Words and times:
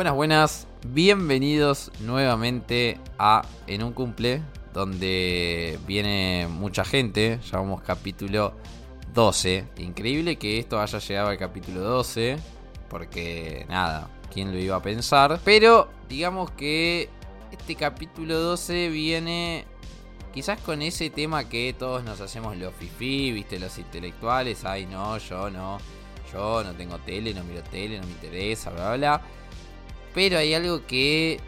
Buenas, 0.00 0.14
buenas, 0.14 0.66
bienvenidos 0.86 1.92
nuevamente 2.00 2.98
a 3.18 3.44
En 3.66 3.82
un 3.82 3.92
cumple, 3.92 4.40
donde 4.72 5.78
viene 5.86 6.48
mucha 6.50 6.86
gente, 6.86 7.38
llamamos 7.52 7.82
capítulo 7.82 8.54
12. 9.12 9.66
Increíble 9.76 10.36
que 10.36 10.58
esto 10.58 10.80
haya 10.80 10.98
llegado 11.00 11.28
al 11.28 11.36
capítulo 11.36 11.80
12, 11.82 12.38
porque 12.88 13.66
nada, 13.68 14.08
¿quién 14.32 14.50
lo 14.52 14.58
iba 14.58 14.76
a 14.76 14.80
pensar? 14.80 15.38
Pero 15.44 15.90
digamos 16.08 16.50
que 16.52 17.10
este 17.52 17.74
capítulo 17.74 18.38
12 18.40 18.88
viene 18.88 19.66
quizás 20.32 20.58
con 20.62 20.80
ese 20.80 21.10
tema 21.10 21.46
que 21.46 21.74
todos 21.78 22.04
nos 22.04 22.22
hacemos 22.22 22.56
los 22.56 22.72
fifi, 22.72 23.32
viste, 23.32 23.58
los 23.58 23.76
intelectuales, 23.76 24.64
ay 24.64 24.86
no, 24.86 25.18
yo 25.18 25.50
no, 25.50 25.76
yo 26.32 26.64
no 26.64 26.72
tengo 26.72 26.96
tele, 27.00 27.34
no 27.34 27.44
miro 27.44 27.62
tele, 27.64 28.00
no 28.00 28.06
me 28.06 28.12
interesa, 28.12 28.70
bla, 28.70 28.94
bla, 28.94 28.96
bla. 28.96 29.39
Pero 30.14 30.38
hay 30.38 30.54
algo 30.54 30.86
que 30.86 31.40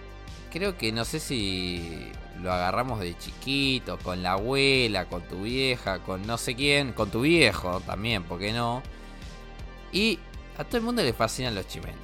creo 0.50 0.76
que 0.76 0.92
no 0.92 1.04
sé 1.04 1.18
si 1.18 2.12
lo 2.42 2.52
agarramos 2.52 3.00
de 3.00 3.16
chiquito, 3.16 3.98
con 3.98 4.22
la 4.22 4.32
abuela, 4.32 5.06
con 5.06 5.22
tu 5.22 5.42
vieja, 5.42 6.00
con 6.00 6.26
no 6.26 6.36
sé 6.36 6.54
quién, 6.54 6.92
con 6.92 7.10
tu 7.10 7.22
viejo 7.22 7.80
también, 7.80 8.24
¿por 8.24 8.38
qué 8.38 8.52
no? 8.52 8.82
Y 9.92 10.18
a 10.58 10.64
todo 10.64 10.78
el 10.78 10.82
mundo 10.82 11.02
le 11.02 11.12
fascinan 11.12 11.54
los 11.54 11.66
chimentos. 11.68 12.00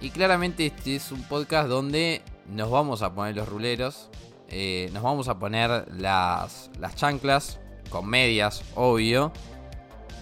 Y 0.00 0.10
claramente 0.10 0.66
este 0.66 0.96
es 0.96 1.10
un 1.10 1.22
podcast 1.24 1.68
donde 1.68 2.22
nos 2.46 2.70
vamos 2.70 3.02
a 3.02 3.12
poner 3.14 3.34
los 3.34 3.48
ruleros, 3.48 4.08
eh, 4.48 4.90
nos 4.92 5.02
vamos 5.02 5.28
a 5.28 5.38
poner 5.38 5.86
las, 5.96 6.70
las 6.78 6.94
chanclas, 6.94 7.58
con 7.90 8.06
medias, 8.06 8.62
obvio. 8.74 9.32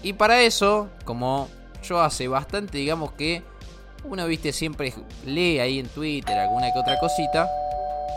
Y 0.03 0.13
para 0.13 0.41
eso, 0.41 0.89
como 1.05 1.49
yo 1.83 2.01
hace 2.01 2.27
bastante, 2.27 2.77
digamos 2.77 3.11
que 3.13 3.43
uno, 4.09 4.25
viste, 4.27 4.53
siempre 4.53 4.93
lee 5.25 5.59
ahí 5.59 5.79
en 5.79 5.87
Twitter 5.87 6.37
alguna 6.37 6.71
que 6.71 6.79
otra 6.79 6.97
cosita. 6.99 7.49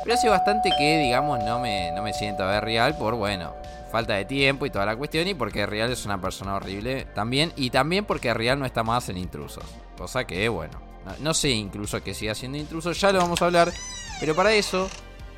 Pero 0.02 0.14
hace 0.14 0.28
bastante 0.28 0.70
que, 0.78 0.98
digamos, 0.98 1.42
no 1.44 1.58
me, 1.58 1.92
no 1.92 2.02
me 2.02 2.12
siento 2.12 2.44
a 2.44 2.46
ver 2.46 2.64
Real 2.64 2.96
por, 2.96 3.14
bueno, 3.16 3.54
falta 3.90 4.14
de 4.14 4.24
tiempo 4.24 4.64
y 4.64 4.70
toda 4.70 4.86
la 4.86 4.96
cuestión. 4.96 5.28
Y 5.28 5.34
porque 5.34 5.66
Real 5.66 5.90
es 5.90 6.06
una 6.06 6.20
persona 6.20 6.54
horrible 6.54 7.06
también. 7.14 7.52
Y 7.56 7.70
también 7.70 8.04
porque 8.04 8.32
Real 8.32 8.58
no 8.58 8.64
está 8.64 8.82
más 8.82 9.08
en 9.08 9.18
intrusos. 9.18 9.64
Cosa 9.98 10.26
que, 10.26 10.48
bueno, 10.48 10.80
no, 11.20 11.34
sé 11.34 11.50
incluso 11.50 12.02
que 12.02 12.14
siga 12.14 12.34
siendo 12.34 12.56
intruso. 12.56 12.92
Ya 12.92 13.12
lo 13.12 13.18
vamos 13.18 13.42
a 13.42 13.46
hablar. 13.46 13.72
Pero 14.20 14.34
para 14.34 14.52
eso 14.52 14.88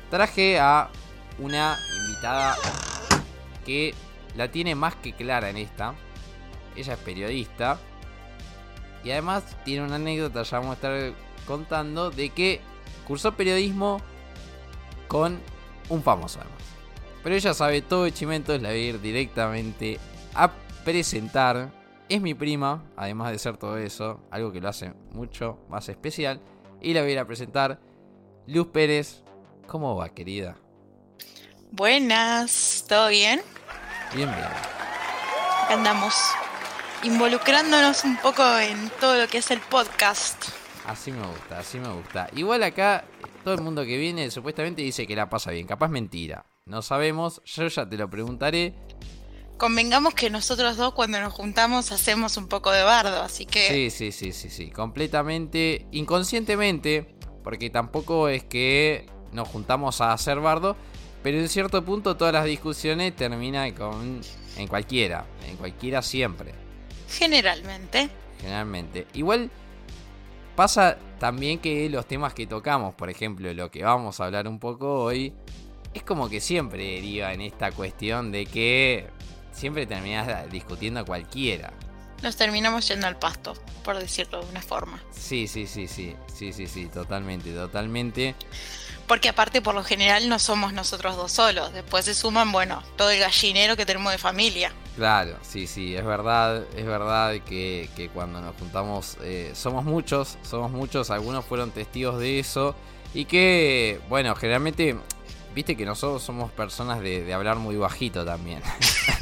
traje 0.09 0.59
a 0.59 0.89
una 1.39 1.77
invitada 2.05 2.55
que 3.65 3.93
la 4.35 4.49
tiene 4.49 4.75
más 4.75 4.95
que 4.95 5.13
clara 5.13 5.49
en 5.49 5.57
esta. 5.57 5.93
Ella 6.75 6.93
es 6.93 6.99
periodista. 6.99 7.79
Y 9.03 9.11
además 9.11 9.43
tiene 9.65 9.85
una 9.85 9.95
anécdota, 9.95 10.43
ya 10.43 10.59
vamos 10.59 10.71
a 10.71 10.75
estar 10.75 11.13
contando, 11.45 12.09
de 12.09 12.29
que 12.29 12.61
cursó 13.07 13.33
periodismo 13.33 13.99
con 15.07 15.39
un 15.89 16.01
famoso 16.01 16.39
además. 16.39 16.63
Pero 17.23 17.35
ella 17.35 17.53
sabe 17.53 17.81
todo 17.81 18.03
de 18.03 18.13
Chimentos, 18.13 18.61
la 18.61 18.69
voy 18.69 18.77
a 18.77 18.81
ir 18.81 19.01
directamente 19.01 19.99
a 20.33 20.51
presentar. 20.83 21.71
Es 22.09 22.21
mi 22.21 22.33
prima, 22.33 22.83
además 22.97 23.31
de 23.31 23.39
ser 23.39 23.57
todo 23.57 23.77
eso, 23.77 24.19
algo 24.29 24.51
que 24.51 24.59
lo 24.59 24.69
hace 24.69 24.93
mucho 25.11 25.59
más 25.69 25.87
especial. 25.89 26.41
Y 26.81 26.93
la 26.93 27.01
voy 27.01 27.11
a 27.11 27.13
ir 27.13 27.19
a 27.19 27.25
presentar. 27.25 27.79
Luz 28.45 28.67
Pérez, 28.67 29.23
¿cómo 29.67 29.95
va, 29.95 30.09
querida? 30.09 30.57
Buenas, 31.71 32.85
¿todo 32.87 33.07
bien? 33.07 33.41
Bien, 34.13 34.29
bien. 34.29 34.47
Andamos 35.69 36.13
involucrándonos 37.03 38.03
un 38.05 38.17
poco 38.17 38.43
en 38.57 38.89
todo 38.99 39.17
lo 39.17 39.27
que 39.27 39.39
es 39.39 39.51
el 39.51 39.59
podcast. 39.59 40.43
Así 40.85 41.11
me 41.11 41.25
gusta, 41.25 41.59
así 41.59 41.79
me 41.79 41.89
gusta. 41.89 42.29
Igual 42.35 42.63
acá, 42.63 43.05
todo 43.43 43.53
el 43.53 43.61
mundo 43.61 43.83
que 43.85 43.97
viene 43.97 44.31
supuestamente 44.31 44.81
dice 44.81 45.05
que 45.05 45.15
la 45.15 45.29
pasa 45.29 45.51
bien. 45.51 45.67
Capaz 45.67 45.89
mentira. 45.89 46.45
No 46.65 46.81
sabemos, 46.81 47.41
yo 47.45 47.67
ya 47.67 47.87
te 47.87 47.97
lo 47.97 48.09
preguntaré. 48.09 48.73
Convengamos 49.57 50.13
que 50.13 50.29
nosotros 50.29 50.77
dos 50.77 50.93
cuando 50.93 51.19
nos 51.21 51.33
juntamos 51.33 51.91
hacemos 51.91 52.37
un 52.37 52.47
poco 52.47 52.71
de 52.71 52.83
bardo, 52.83 53.21
así 53.21 53.45
que... 53.45 53.67
Sí, 53.67 53.89
sí, 53.89 54.11
sí, 54.11 54.31
sí, 54.31 54.49
sí. 54.49 54.71
Completamente, 54.71 55.87
inconscientemente, 55.91 57.15
porque 57.43 57.69
tampoco 57.69 58.29
es 58.29 58.43
que 58.43 59.05
nos 59.31 59.47
juntamos 59.47 60.01
a 60.01 60.13
hacer 60.13 60.39
bardo, 60.39 60.75
pero 61.21 61.37
en 61.37 61.47
cierto 61.49 61.83
punto 61.85 62.17
todas 62.17 62.33
las 62.33 62.45
discusiones 62.45 63.15
terminan 63.15 63.71
con... 63.73 64.21
En 64.55 64.67
cualquiera, 64.67 65.25
en 65.47 65.57
cualquiera 65.57 66.01
siempre. 66.01 66.53
Generalmente. 67.09 68.09
Generalmente. 68.39 69.07
Igual 69.13 69.49
pasa 70.55 70.97
también 71.19 71.59
que 71.59 71.89
los 71.89 72.07
temas 72.07 72.33
que 72.33 72.47
tocamos, 72.47 72.93
por 72.95 73.09
ejemplo, 73.09 73.53
lo 73.53 73.71
que 73.71 73.83
vamos 73.83 74.19
a 74.19 74.25
hablar 74.25 74.47
un 74.47 74.59
poco 74.59 75.03
hoy, 75.03 75.33
es 75.93 76.03
como 76.03 76.29
que 76.29 76.41
siempre 76.41 76.83
deriva 76.83 77.33
en 77.33 77.41
esta 77.41 77.71
cuestión 77.71 78.31
de 78.31 78.45
que 78.45 79.07
siempre 79.51 79.85
terminas 79.85 80.51
discutiendo 80.51 81.01
a 81.01 81.05
cualquiera. 81.05 81.71
Nos 82.21 82.37
terminamos 82.37 82.87
yendo 82.87 83.05
al 83.07 83.17
pasto, 83.17 83.53
por 83.83 83.99
decirlo 83.99 84.43
de 84.43 84.49
una 84.49 84.61
forma. 84.61 85.01
Sí, 85.11 85.47
sí, 85.47 85.67
sí, 85.67 85.87
sí, 85.87 86.15
sí, 86.33 86.53
sí, 86.53 86.67
sí, 86.67 86.87
totalmente, 86.87 87.51
totalmente. 87.53 88.35
Porque 89.07 89.29
aparte 89.29 89.61
por 89.61 89.75
lo 89.75 89.83
general 89.83 90.29
no 90.29 90.39
somos 90.39 90.73
nosotros 90.73 91.15
dos 91.15 91.31
solos, 91.31 91.73
después 91.73 92.05
se 92.05 92.13
suman, 92.13 92.51
bueno, 92.51 92.81
todo 92.95 93.09
el 93.09 93.19
gallinero 93.19 93.75
que 93.75 93.85
tenemos 93.85 94.11
de 94.11 94.17
familia. 94.17 94.71
Claro, 94.95 95.37
sí, 95.41 95.65
sí, 95.65 95.95
es 95.95 96.05
verdad, 96.05 96.63
es 96.75 96.85
verdad 96.85 97.33
que, 97.41 98.09
cuando 98.13 98.39
nos 98.41 98.55
juntamos 98.55 99.17
eh, 99.21 99.51
somos 99.55 99.83
muchos, 99.83 100.37
somos 100.43 100.71
muchos, 100.71 101.09
algunos 101.09 101.43
fueron 101.45 101.71
testigos 101.71 102.19
de 102.19 102.39
eso 102.39 102.75
y 103.13 103.25
que, 103.25 103.99
bueno, 104.07 104.35
generalmente, 104.35 104.95
viste 105.53 105.75
que 105.75 105.85
nosotros 105.85 106.21
somos 106.23 106.51
personas 106.51 106.99
de, 107.01 107.31
hablar 107.33 107.57
muy 107.57 107.75
bajito 107.75 108.23
también. 108.23 108.61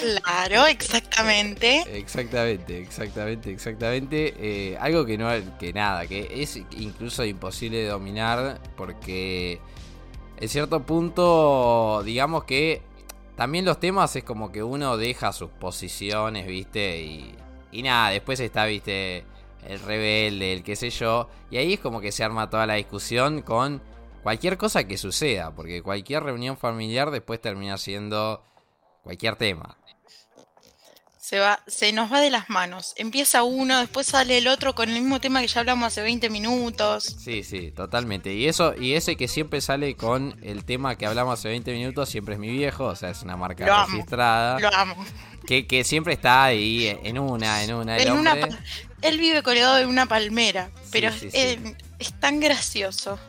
Claro, 0.00 0.66
exactamente. 0.66 1.98
Exactamente, 1.98 2.80
exactamente, 2.80 3.50
exactamente. 3.50 4.34
Eh, 4.38 4.76
algo 4.80 5.04
que 5.04 5.18
no, 5.18 5.28
que 5.58 5.72
nada, 5.72 6.06
que 6.06 6.28
es 6.42 6.56
incluso 6.72 7.24
imposible 7.24 7.78
de 7.78 7.88
dominar 7.88 8.60
porque 8.76 9.60
en 10.38 10.48
cierto 10.48 10.84
punto, 10.84 12.02
digamos 12.04 12.44
que 12.44 12.82
también 13.36 13.64
los 13.64 13.78
temas 13.78 14.14
es 14.16 14.24
como 14.24 14.52
que 14.52 14.62
uno 14.62 14.96
deja 14.96 15.32
sus 15.32 15.50
posiciones, 15.50 16.46
¿viste? 16.46 17.02
Y, 17.02 17.34
y 17.72 17.82
nada, 17.82 18.10
después 18.10 18.40
está, 18.40 18.64
¿viste? 18.64 19.24
El 19.66 19.80
rebelde, 19.80 20.54
el 20.54 20.62
qué 20.62 20.76
sé 20.76 20.90
yo. 20.90 21.28
Y 21.50 21.58
ahí 21.58 21.74
es 21.74 21.80
como 21.80 22.00
que 22.00 22.12
se 22.12 22.24
arma 22.24 22.48
toda 22.48 22.66
la 22.66 22.74
discusión 22.74 23.42
con 23.42 23.82
cualquier 24.22 24.56
cosa 24.56 24.84
que 24.84 24.96
suceda. 24.96 25.54
Porque 25.54 25.82
cualquier 25.82 26.22
reunión 26.22 26.56
familiar 26.56 27.10
después 27.10 27.40
termina 27.40 27.76
siendo 27.76 28.42
cualquier 29.02 29.36
tema 29.36 29.76
se 31.30 31.38
va, 31.38 31.62
se 31.68 31.92
nos 31.92 32.12
va 32.12 32.20
de 32.20 32.28
las 32.28 32.50
manos. 32.50 32.92
Empieza 32.96 33.44
uno, 33.44 33.78
después 33.78 34.08
sale 34.08 34.38
el 34.38 34.48
otro 34.48 34.74
con 34.74 34.88
el 34.88 34.96
mismo 34.96 35.20
tema 35.20 35.40
que 35.40 35.46
ya 35.46 35.60
hablamos 35.60 35.86
hace 35.86 36.02
20 36.02 36.28
minutos. 36.28 37.04
Sí, 37.04 37.44
sí, 37.44 37.70
totalmente. 37.70 38.34
Y 38.34 38.48
eso, 38.48 38.74
y 38.76 38.94
ese 38.94 39.14
que 39.14 39.28
siempre 39.28 39.60
sale 39.60 39.94
con 39.94 40.36
el 40.42 40.64
tema 40.64 40.98
que 40.98 41.06
hablamos 41.06 41.38
hace 41.38 41.46
20 41.50 41.72
minutos, 41.72 42.08
siempre 42.08 42.34
es 42.34 42.40
mi 42.40 42.50
viejo, 42.50 42.86
o 42.86 42.96
sea, 42.96 43.10
es 43.10 43.22
una 43.22 43.36
marca 43.36 43.86
registrada. 43.86 44.58
lo 44.58 44.74
amo. 44.74 45.06
Que, 45.46 45.68
que, 45.68 45.84
siempre 45.84 46.14
está 46.14 46.42
ahí 46.42 46.98
en 47.04 47.16
una, 47.16 47.62
en 47.62 47.74
una. 47.74 47.96
En 47.96 48.10
una 48.10 48.34
él 49.00 49.18
vive 49.18 49.44
colgado 49.44 49.78
en 49.78 49.88
una 49.88 50.06
palmera, 50.06 50.70
pero 50.90 51.10
es 51.10 52.12
tan 52.18 52.40
gracioso. 52.40 53.20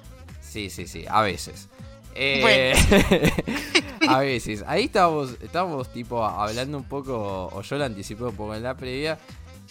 Sí, 0.41 0.71
sí, 0.71 0.87
sí, 0.87 1.05
a 1.07 1.21
veces. 1.21 1.67
Eh, 2.15 2.73
a 4.15 4.19
veces. 4.19 4.63
Ahí 4.67 4.85
estábamos, 4.85 5.37
estábamos 5.41 5.91
tipo 5.91 6.23
hablando 6.23 6.77
un 6.77 6.83
poco, 6.83 7.49
o 7.53 7.61
yo 7.61 7.77
lo 7.77 7.85
anticipé 7.85 8.23
un 8.23 8.35
poco 8.35 8.55
en 8.55 8.63
la 8.63 8.75
previa, 8.75 9.19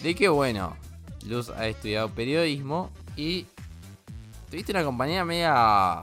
de 0.03 0.15
que 0.15 0.29
bueno, 0.29 0.77
Luz 1.27 1.51
ha 1.51 1.67
estudiado 1.67 2.09
periodismo 2.11 2.91
y 3.17 3.47
tuviste 4.51 4.73
una 4.73 4.85
compañía 4.85 5.25
media... 5.25 6.03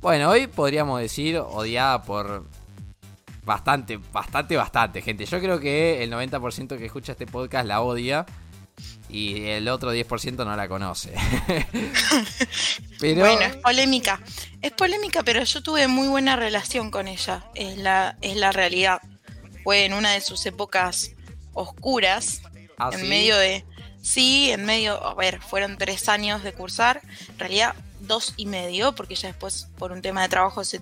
Bueno, 0.00 0.30
hoy 0.30 0.46
podríamos 0.46 1.00
decir 1.00 1.36
odiada 1.38 2.02
por 2.02 2.44
bastante, 3.44 3.98
bastante, 4.12 4.56
bastante 4.56 5.02
gente. 5.02 5.26
Yo 5.26 5.40
creo 5.40 5.60
que 5.60 6.02
el 6.02 6.12
90% 6.12 6.78
que 6.78 6.86
escucha 6.86 7.12
este 7.12 7.26
podcast 7.26 7.66
la 7.66 7.82
odia 7.82 8.24
y 9.10 9.46
el 9.46 9.68
otro 9.68 9.94
10% 9.94 10.44
no 10.44 10.56
la 10.56 10.68
conoce. 10.68 11.12
pero... 13.00 13.20
Bueno, 13.20 13.42
es 13.42 13.56
polémica. 13.56 14.20
Es 14.62 14.72
polémica, 14.72 15.22
pero 15.22 15.42
yo 15.42 15.62
tuve 15.62 15.88
muy 15.88 16.08
buena 16.08 16.36
relación 16.36 16.90
con 16.90 17.08
ella. 17.08 17.44
Es 17.54 17.78
la, 17.78 18.16
es 18.20 18.36
la 18.36 18.52
realidad. 18.52 19.00
Fue 19.64 19.84
en 19.84 19.94
una 19.94 20.12
de 20.12 20.20
sus 20.20 20.44
épocas 20.46 21.12
oscuras. 21.52 22.42
¿Ah, 22.78 22.90
en 22.92 23.08
medio 23.08 23.36
de. 23.36 23.64
Sí, 24.02 24.50
en 24.50 24.64
medio. 24.64 25.04
A 25.04 25.14
ver, 25.14 25.40
fueron 25.40 25.76
tres 25.76 26.08
años 26.08 26.42
de 26.42 26.52
cursar. 26.52 27.00
En 27.28 27.38
realidad, 27.38 27.74
dos 28.00 28.34
y 28.36 28.46
medio, 28.46 28.94
porque 28.94 29.14
ya 29.14 29.28
después, 29.28 29.68
por 29.78 29.92
un 29.92 30.02
tema 30.02 30.22
de 30.22 30.28
trabajo, 30.28 30.62
se, 30.64 30.80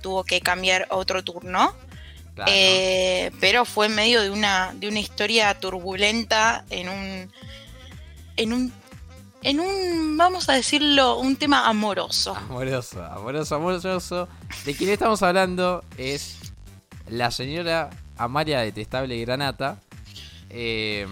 tuvo 0.00 0.24
que 0.24 0.40
cambiar 0.40 0.86
a 0.90 0.96
otro 0.96 1.22
turno. 1.22 1.74
Eh, 2.46 3.30
pero 3.38 3.64
fue 3.64 3.86
en 3.86 3.94
medio 3.94 4.20
de 4.20 4.30
una, 4.30 4.74
de 4.74 4.88
una 4.88 4.98
historia 4.98 5.54
turbulenta 5.60 6.64
en 6.68 6.88
un 6.88 7.32
en 8.36 8.52
un 8.52 8.72
en 9.44 9.60
un, 9.60 10.16
vamos 10.16 10.48
a 10.48 10.54
decirlo, 10.54 11.18
un 11.18 11.36
tema 11.36 11.68
amoroso. 11.68 12.34
Amoroso, 12.34 13.04
amoroso, 13.04 13.54
amoroso. 13.56 14.28
De 14.64 14.74
quien 14.74 14.88
estamos 14.88 15.22
hablando 15.22 15.84
es 15.98 16.38
la 17.08 17.30
señora 17.30 17.90
Amalia 18.16 18.60
Detestable 18.60 19.20
Granata. 19.20 19.78
Eh, 20.48 21.06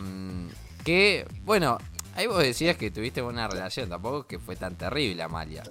que, 0.83 1.27
bueno, 1.45 1.77
ahí 2.15 2.27
vos 2.27 2.39
decías 2.39 2.77
que 2.77 2.91
tuviste 2.91 3.21
buena 3.21 3.49
relación, 3.49 3.89
tampoco 3.89 4.27
que 4.27 4.39
fue 4.39 4.57
tan 4.57 4.77
terrible 4.77 5.23
Amalia. 5.23 5.63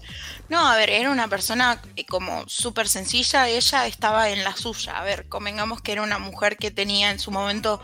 No, 0.49 0.67
a 0.67 0.75
ver, 0.75 0.89
era 0.89 1.11
una 1.11 1.27
persona 1.27 1.81
eh, 1.95 2.05
como 2.05 2.47
súper 2.47 2.87
sencilla, 2.87 3.47
ella 3.47 3.87
estaba 3.87 4.29
en 4.29 4.43
la 4.43 4.55
suya. 4.55 4.99
A 4.99 5.03
ver, 5.03 5.27
convengamos 5.27 5.81
que 5.81 5.93
era 5.93 6.03
una 6.03 6.19
mujer 6.19 6.57
que 6.57 6.71
tenía 6.71 7.11
en 7.11 7.19
su 7.19 7.31
momento, 7.31 7.81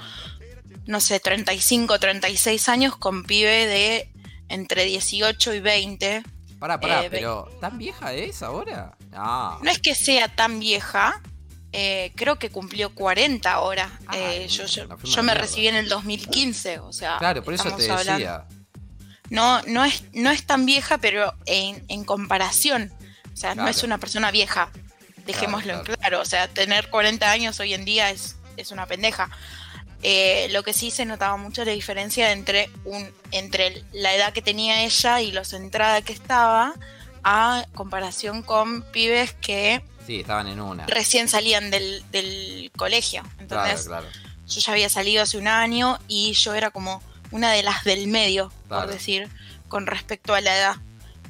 no 0.87 0.99
sé, 0.99 1.19
35, 1.19 1.99
36 1.99 2.69
años 2.69 2.97
con 2.97 3.23
pibe 3.23 3.67
de 3.67 4.11
entre 4.49 4.85
18 4.85 5.53
y 5.53 5.59
20. 5.59 6.23
Pará, 6.59 6.79
pará, 6.79 7.05
eh, 7.05 7.09
pero 7.11 7.47
¿tan 7.61 7.77
vieja 7.77 8.13
es 8.13 8.41
ahora? 8.41 8.97
No. 9.11 9.59
No 9.59 9.69
es 9.69 9.79
que 9.79 9.93
sea 9.93 10.27
tan 10.33 10.59
vieja, 10.59 11.21
eh, 11.73 12.11
creo 12.15 12.39
que 12.39 12.49
cumplió 12.49 12.95
40 12.95 13.51
ahora. 13.51 13.91
Ah, 14.07 14.17
eh, 14.17 14.47
yo, 14.47 14.65
yo, 14.65 15.23
me 15.23 15.33
recibí 15.35 15.67
en 15.67 15.75
el 15.75 15.89
2015, 15.89 16.79
o 16.79 16.93
sea. 16.93 17.17
Claro, 17.19 17.43
por 17.43 17.53
eso 17.53 17.71
te 17.75 17.87
decía. 17.87 18.45
No, 19.29 19.61
no 19.63 19.83
es, 19.83 20.05
no 20.13 20.31
es 20.31 20.45
tan 20.45 20.65
vieja, 20.65 20.97
pero 20.97 21.33
en, 21.45 21.83
en 21.89 22.05
comparación. 22.05 22.93
O 23.33 23.37
sea, 23.37 23.53
no 23.53 23.67
es 23.67 23.83
una 23.83 23.97
persona 23.97 24.31
vieja. 24.31 24.71
Dejémoslo 25.25 25.73
en 25.73 25.83
claro. 25.83 26.21
O 26.21 26.25
sea, 26.25 26.47
tener 26.47 26.89
40 26.89 27.29
años 27.29 27.59
hoy 27.59 27.73
en 27.73 27.83
día 27.83 28.09
es, 28.09 28.37
es 28.55 28.71
una 28.71 28.85
pendeja. 28.85 29.29
Eh, 30.03 30.47
lo 30.51 30.63
que 30.63 30.73
sí 30.73 30.91
se 30.91 31.05
notaba 31.05 31.37
mucho 31.37 31.65
la 31.65 31.71
diferencia 31.71 32.31
entre, 32.31 32.69
un, 32.85 33.09
entre 33.31 33.83
la 33.93 34.13
edad 34.13 34.31
que 34.31 34.41
tenía 34.41 34.83
ella 34.83 35.21
y 35.21 35.31
lo 35.31 35.43
centrada 35.43 36.01
que 36.01 36.13
estaba 36.13 36.75
a 37.23 37.65
comparación 37.73 38.43
con 38.43 38.83
pibes 38.83 39.33
que 39.33 39.81
sí, 40.05 40.19
estaban 40.19 40.47
en 40.47 40.61
una. 40.61 40.85
recién 40.85 41.27
salían 41.27 41.71
del, 41.71 42.71
colegio. 42.77 43.23
Entonces, 43.39 43.89
yo 44.47 44.61
ya 44.61 44.71
había 44.71 44.89
salido 44.89 45.23
hace 45.23 45.37
un 45.37 45.47
año 45.47 45.99
y 46.07 46.33
yo 46.33 46.53
era 46.53 46.69
como 46.69 47.01
una 47.31 47.51
de 47.51 47.63
las 47.63 47.83
del 47.83 48.07
medio, 48.07 48.51
por 48.69 48.87
decir, 48.87 49.29
con 49.67 49.87
respecto 49.87 50.33
a 50.35 50.41
la 50.41 50.57
edad. 50.57 50.75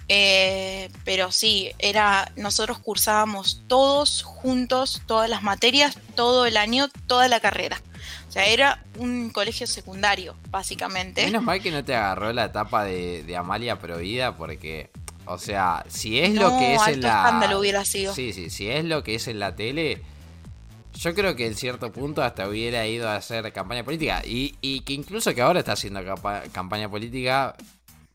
Eh, 0.09 0.89
pero 1.03 1.31
sí, 1.31 1.71
era, 1.79 2.31
nosotros 2.35 2.79
cursábamos 2.79 3.63
todos 3.67 4.23
juntos, 4.23 5.01
todas 5.05 5.29
las 5.29 5.43
materias, 5.43 5.97
todo 6.15 6.45
el 6.45 6.57
año, 6.57 6.89
toda 7.07 7.27
la 7.27 7.39
carrera. 7.39 7.81
O 8.27 8.31
sea, 8.31 8.45
era 8.45 8.83
un 8.97 9.29
colegio 9.29 9.65
secundario, 9.67 10.35
básicamente. 10.49 11.25
Menos 11.25 11.43
mal 11.43 11.61
que 11.61 11.71
no 11.71 11.83
te 11.83 11.95
agarró 11.95 12.33
la 12.33 12.45
etapa 12.45 12.83
de, 12.83 13.35
Amalia 13.37 13.79
Prohibida, 13.79 14.35
porque, 14.35 14.89
o 15.25 15.37
sea, 15.37 15.85
si 15.87 16.19
es 16.19 16.33
lo 16.33 16.57
que 16.57 16.75
es 16.75 16.87
en 16.87 17.01
la. 17.01 17.23
escándalo 17.23 17.59
hubiera 17.59 17.85
sido. 17.85 18.13
Sí, 18.13 18.33
sí, 18.33 18.49
si 18.49 18.69
es 18.69 18.83
lo 18.83 19.03
que 19.03 19.15
es 19.15 19.27
en 19.27 19.39
la 19.39 19.55
tele. 19.55 20.01
Yo 20.93 21.13
creo 21.13 21.35
que 21.35 21.45
en 21.45 21.55
cierto 21.55 21.91
punto 21.91 22.23
hasta 22.23 22.47
hubiera 22.47 22.87
ido 22.87 23.07
a 23.07 23.17
hacer 23.17 23.53
campaña 23.53 23.83
política. 23.83 24.23
Y, 24.25 24.55
y 24.61 24.79
que 24.79 24.93
incluso 24.93 25.33
que 25.35 25.41
ahora 25.43 25.59
está 25.59 25.73
haciendo 25.73 26.01
campaña 26.51 26.89
política, 26.89 27.55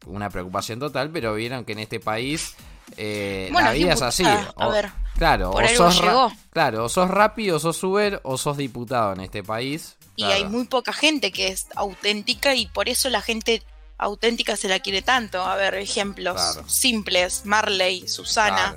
una 0.07 0.29
preocupación 0.31 0.81
total, 0.81 1.11
pero 1.11 1.33
vieron 1.35 1.65
que 1.65 1.73
en 1.73 1.79
este 1.79 2.01
país 2.01 2.57
eh, 2.97 3.51
la 3.53 3.73
vida 3.73 3.93
es 3.93 4.03
así. 4.03 4.25
a 4.25 4.69
ver. 4.69 4.91
Claro, 5.17 5.51
o 5.53 5.69
sos 5.69 6.03
claro, 6.51 6.85
o 6.85 6.89
sos 6.89 7.09
rápido, 7.09 7.57
o 7.57 7.61
sos 7.61 7.83
Uber, 7.85 8.21
o 8.25 8.37
sos 8.37 8.57
diputado 8.57 9.13
en 9.13 9.21
este 9.21 9.43
país. 9.43 9.97
Y 10.29 10.33
hay 10.33 10.45
muy 10.45 10.65
poca 10.65 10.93
gente 10.93 11.33
que 11.33 11.49
es 11.49 11.67
auténtica 11.75 12.55
y 12.55 12.67
por 12.67 12.89
eso 12.89 13.09
la 13.11 13.21
gente 13.21 13.63
auténtica 13.99 14.57
se 14.57 14.69
la 14.69 14.81
quiere 14.81 15.03
tanto. 15.03 15.43
A 15.43 15.57
ver, 15.57 15.75
ejemplos 15.75 16.61
simples, 16.67 17.43
Marley, 17.45 18.07
Susana, 18.09 18.77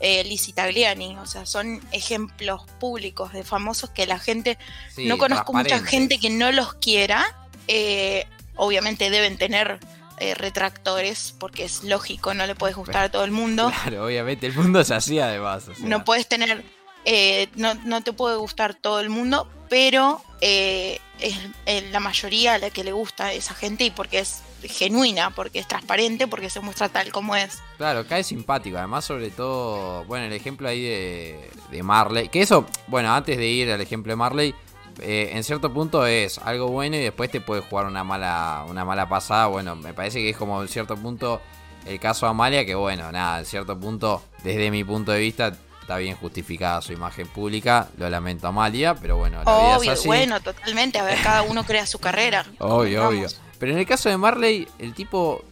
eh, 0.00 0.24
Lizzie 0.24 0.54
Tagliani, 0.54 1.16
o 1.16 1.26
sea, 1.26 1.46
son 1.46 1.80
ejemplos 1.92 2.62
públicos 2.78 3.32
de 3.32 3.44
famosos 3.44 3.90
que 3.90 4.06
la 4.06 4.18
gente, 4.18 4.58
no 4.96 5.18
conozco 5.18 5.52
mucha 5.52 5.80
gente 5.80 6.18
que 6.18 6.30
no 6.30 6.52
los 6.52 6.74
quiera, 6.74 7.36
eh, 7.66 8.26
obviamente 8.56 9.10
deben 9.10 9.36
tener 9.38 9.80
eh, 10.20 10.34
retractores, 10.34 11.34
porque 11.38 11.64
es 11.64 11.84
lógico, 11.84 12.34
no 12.34 12.44
le 12.46 12.56
puedes 12.56 12.76
gustar 12.76 13.04
a 13.04 13.08
todo 13.10 13.24
el 13.24 13.30
mundo. 13.30 13.72
Claro, 13.82 14.06
obviamente, 14.06 14.46
el 14.46 14.54
mundo 14.54 14.80
es 14.80 14.90
así 14.90 15.20
además. 15.20 15.66
No 15.78 16.04
puedes 16.04 16.26
tener, 16.26 16.64
eh, 17.04 17.48
no, 17.54 17.74
no, 17.74 18.02
te 18.02 18.12
puede 18.12 18.36
gustar 18.36 18.74
todo 18.74 18.98
el 18.98 19.10
mundo, 19.10 19.48
pero 19.68 20.22
eh, 20.40 21.00
es 21.18 21.90
la 21.90 22.00
mayoría 22.00 22.54
a 22.54 22.58
la 22.58 22.70
que 22.70 22.84
le 22.84 22.92
gusta 22.92 23.32
esa 23.32 23.54
gente 23.54 23.84
y 23.84 23.90
porque 23.90 24.20
es 24.20 24.42
genuina, 24.62 25.30
porque 25.30 25.60
es 25.60 25.68
transparente, 25.68 26.26
porque 26.26 26.50
se 26.50 26.60
muestra 26.60 26.88
tal 26.88 27.12
como 27.12 27.36
es. 27.36 27.62
Claro, 27.76 28.06
cae 28.06 28.24
simpático, 28.24 28.76
además 28.76 29.04
sobre 29.04 29.30
todo, 29.30 30.04
bueno, 30.04 30.26
el 30.26 30.32
ejemplo 30.32 30.68
ahí 30.68 30.82
de, 30.82 31.50
de 31.70 31.82
Marley, 31.82 32.28
que 32.28 32.42
eso, 32.42 32.66
bueno, 32.88 33.12
antes 33.14 33.36
de 33.36 33.46
ir 33.46 33.70
al 33.70 33.80
ejemplo 33.80 34.10
de 34.10 34.16
Marley, 34.16 34.54
eh, 35.00 35.30
en 35.32 35.44
cierto 35.44 35.72
punto 35.72 36.06
es 36.06 36.38
algo 36.38 36.68
bueno 36.68 36.96
y 36.96 37.00
después 37.00 37.30
te 37.30 37.40
puede 37.40 37.62
jugar 37.62 37.86
una 37.86 38.02
mala, 38.02 38.64
una 38.68 38.84
mala 38.84 39.08
pasada. 39.08 39.46
Bueno, 39.46 39.76
me 39.76 39.94
parece 39.94 40.18
que 40.18 40.30
es 40.30 40.36
como 40.36 40.60
en 40.60 40.68
cierto 40.68 40.96
punto 40.96 41.40
el 41.86 42.00
caso 42.00 42.26
de 42.26 42.30
Amalia, 42.30 42.66
que 42.66 42.74
bueno, 42.74 43.10
nada, 43.12 43.38
en 43.38 43.46
cierto 43.46 43.78
punto, 43.78 44.22
desde 44.42 44.70
mi 44.70 44.84
punto 44.84 45.12
de 45.12 45.20
vista, 45.20 45.56
está 45.88 45.96
bien 45.96 46.16
justificada 46.16 46.82
su 46.82 46.92
imagen 46.92 47.26
pública. 47.28 47.88
Lo 47.96 48.10
lamento 48.10 48.46
Amalia, 48.46 48.94
pero 48.94 49.16
bueno, 49.16 49.42
la 49.42 49.50
obvio, 49.50 49.80
vida 49.80 49.92
es 49.94 50.00
así. 50.00 50.06
bueno, 50.06 50.38
totalmente. 50.38 50.98
A 50.98 51.02
ver, 51.02 51.16
cada 51.22 51.40
uno 51.42 51.64
crea 51.64 51.86
su 51.86 51.98
carrera. 51.98 52.44
obvio, 52.58 53.08
obvio. 53.08 53.26
Pero 53.58 53.72
en 53.72 53.78
el 53.78 53.86
caso 53.86 54.10
de 54.10 54.18
Marley, 54.18 54.68
el 54.78 54.92
tipo, 54.92 55.42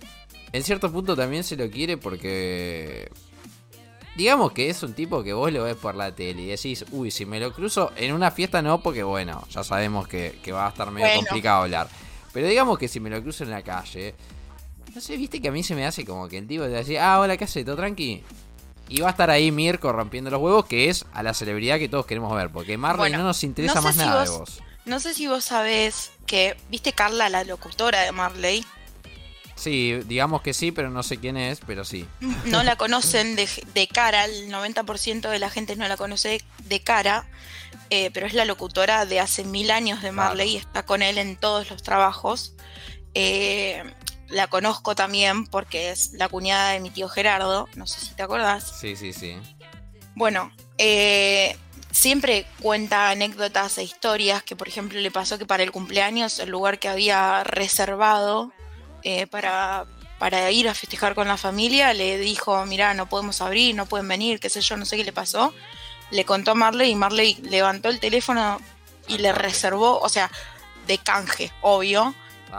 en 0.53 0.63
cierto 0.63 0.93
punto 0.93 1.17
también 1.17 1.43
se 1.43 1.57
lo 1.57 1.71
quiere 1.71 1.97
porque 1.97 3.11
digamos 4.15 4.53
que 4.53 4.69
es 4.69 4.83
un 4.83 4.93
tipo 4.93 5.23
que 5.23 5.33
vos 5.33 5.51
lo 5.51 5.65
ves 5.65 5.77
por 5.77 5.95
la 5.95 6.15
tele 6.15 6.43
y 6.43 6.47
decís, 6.49 6.85
uy, 6.91 7.11
si 7.11 7.25
me 7.25 7.41
lo 7.41 7.55
cruzo 7.55 7.93
en 7.97 8.13
una 8.13 8.31
fiesta 8.31 8.61
no, 8.61 8.83
porque 8.83 9.03
bueno, 9.03 9.43
ya 9.49 9.65
sabemos 9.65 10.07
que, 10.07 10.39
va 10.53 10.67
a 10.67 10.69
estar 10.69 10.91
medio 10.91 11.17
complicado 11.17 11.63
hablar. 11.63 11.89
Pero 12.35 12.47
digamos 12.47 12.79
que 12.79 12.89
si 12.89 13.01
me 13.01 13.09
lo 13.09 13.23
cruzo 13.23 13.43
en 13.45 13.51
la 13.51 13.63
calle, 13.63 14.15
no 14.95 15.01
sé, 15.01 15.17
viste 15.17 15.41
que 15.41 15.49
a 15.49 15.53
mí 15.53 15.63
se 15.63 15.75
me 15.75 15.87
hace 15.87 16.05
como 16.05 16.29
que 16.29 16.37
el 16.37 16.47
tipo 16.47 16.65
te 16.65 16.69
decir, 16.69 16.99
ah, 16.99 17.21
hola, 17.21 17.39
¿qué 17.39 17.45
haces? 17.45 17.65
¿Todo 17.65 17.77
tranqui? 17.77 18.23
Y 18.89 19.01
va 19.01 19.09
a 19.09 19.11
estar 19.11 19.31
ahí 19.31 19.51
Mirko 19.51 19.93
rompiendo 19.93 20.31
los 20.31 20.41
huevos, 20.41 20.67
que 20.67 20.89
es 20.89 21.05
a 21.13 21.23
la 21.23 21.35
celebridad 21.35 21.79
que 21.79 21.89
todos 21.89 22.07
queremos 22.07 22.35
ver, 22.35 22.51
porque 22.51 22.77
Marley 22.77 23.13
no 23.13 23.25
nos 23.25 23.43
interesa 23.43 23.81
más 23.81 23.97
nada 23.97 24.25
de 24.25 24.31
vos. 24.31 24.63
No 24.85 25.01
sé 25.01 25.15
si 25.15 25.27
vos 25.27 25.45
sabés 25.45 26.13
que, 26.27 26.57
viste 26.71 26.93
Carla, 26.93 27.29
la 27.29 27.43
locutora 27.43 28.03
de 28.03 28.13
Marley, 28.13 28.65
Sí, 29.57 29.95
digamos 30.05 30.43
que 30.43 30.53
sí, 30.53 30.71
pero 30.71 30.91
no 30.91 31.03
sé 31.03 31.17
quién 31.17 31.37
es, 31.37 31.61
pero 31.67 31.85
sí. 31.85 32.07
No 32.45 32.63
la 32.63 32.77
conocen 32.77 33.37
de, 33.37 33.89
cara, 33.89 34.27
el 34.27 34.53
90% 34.53 35.29
de 35.29 35.39
la 35.39 35.51
gente 35.51 35.75
no 35.77 35.89
la 35.89 35.97
conoce 35.97 36.43
de 36.65 36.81
cara, 36.81 37.27
eh, 37.89 38.11
pero 38.13 38.27
es 38.27 38.35
la 38.35 38.45
locutora 38.45 39.07
de 39.07 39.19
hace 39.19 39.45
mil 39.45 39.71
años 39.71 40.03
de 40.03 40.13
Marley 40.13 40.51
y 40.51 40.57
está 40.57 40.85
con 40.85 41.03
él 41.03 41.19
en 41.19 41.37
todos 41.37 41.71
los 41.71 41.83
trabajos. 41.83 42.55
Eh, 43.15 43.83
la 44.29 44.49
conozco 44.49 44.95
también 44.95 45.47
porque 45.47 45.91
es 45.91 46.13
la 46.13 46.29
cuñada 46.29 46.73
de 46.73 46.81
mi 46.81 46.91
tío 46.91 47.09
Gerardo, 47.09 47.69
no 47.75 47.87
sé 47.87 48.01
si 48.01 48.15
te 48.15 48.23
acordás. 48.23 48.75
Sí, 48.81 48.97
sí, 48.97 49.13
sí. 49.13 49.37
Bueno, 50.15 50.51
eh, 50.79 51.57
siempre 51.91 52.47
cuenta 52.61 53.11
anécdotas 53.11 53.79
e 53.79 53.83
historias 53.83 54.43
que, 54.43 54.57
por 54.57 54.69
ejemplo, 54.69 55.01
le 55.01 55.11
pasó 55.11 55.39
que 55.39 55.47
para 55.47 55.63
el 55.63 55.73
cumpleaños 55.73 56.39
el 56.39 56.51
lugar 56.51 56.79
que 56.79 56.89
había 56.89 57.45
reservado 57.45 58.53
eh, 59.03 59.27
para, 59.27 59.87
para 60.19 60.51
ir 60.51 60.69
a 60.69 60.75
festejar 60.75 61.15
con 61.15 61.29
la 61.29 61.37
familia, 61.37 61.95
le 61.95 62.19
dijo, 62.19 62.65
mira, 62.67 62.95
no 62.95 63.09
podemos 63.09 63.41
abrir, 63.41 63.75
no 63.75 63.87
pueden 63.87 64.09
venir, 64.09 64.41
qué 64.41 64.51
sé 64.51 64.61
yo, 64.61 64.77
no 64.77 64.85
sé 64.85 64.97
qué 64.97 65.05
le 65.05 65.13
pasó. 65.13 65.55
Le 66.11 66.25
contó 66.25 66.53
a 66.53 66.55
Marley 66.55 66.91
y 66.91 66.95
Marley 66.95 67.35
levantó 67.43 67.89
el 67.89 68.01
teléfono 68.01 68.61
y 69.09 69.19
le 69.19 69.33
reservó, 69.33 69.99
o 70.01 70.09
sea, 70.09 70.31
de 70.87 70.99
canje, 70.99 71.53
obvio. 71.61 72.15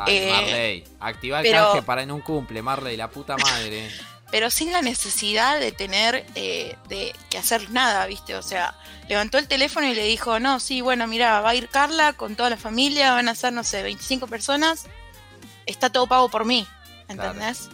Eh, 0.08 0.32
Marley, 0.32 0.84
activa 1.00 1.42
el 1.42 1.52
canje 1.52 1.82
para 1.82 2.04
en 2.04 2.12
un 2.12 2.22
cumple, 2.22 2.62
Marley, 2.62 2.98
la 2.98 3.10
puta 3.10 3.38
madre. 3.38 3.90
pero 4.32 4.50
sin 4.50 4.74
la 4.74 4.82
necesidad 4.82 5.60
de 5.60 5.72
tener 5.72 6.26
eh, 6.36 6.76
de 6.90 7.16
que 7.30 7.38
hacer 7.38 7.70
nada, 7.70 8.06
¿viste? 8.08 8.36
O 8.36 8.42
sea, 8.42 8.76
levantó 9.08 9.38
el 9.38 9.48
teléfono 9.48 9.88
y 9.88 9.96
le 9.96 10.04
dijo, 10.04 10.40
no, 10.40 10.60
sí, 10.60 10.82
bueno, 10.82 11.08
mira, 11.08 11.40
va 11.42 11.52
a 11.52 11.56
ir 11.56 11.70
Carla 11.70 12.14
con 12.14 12.36
toda 12.36 12.50
la 12.50 12.58
familia, 12.58 13.14
van 13.14 13.30
a 13.30 13.36
ser, 13.36 13.54
no 13.54 13.64
sé, 13.64 13.84
25 13.84 14.28
personas, 14.28 14.86
está 15.66 15.90
todo 15.90 16.08
pago 16.08 16.30
por 16.30 16.46
mí, 16.46 16.68
¿entendés? 17.08 17.70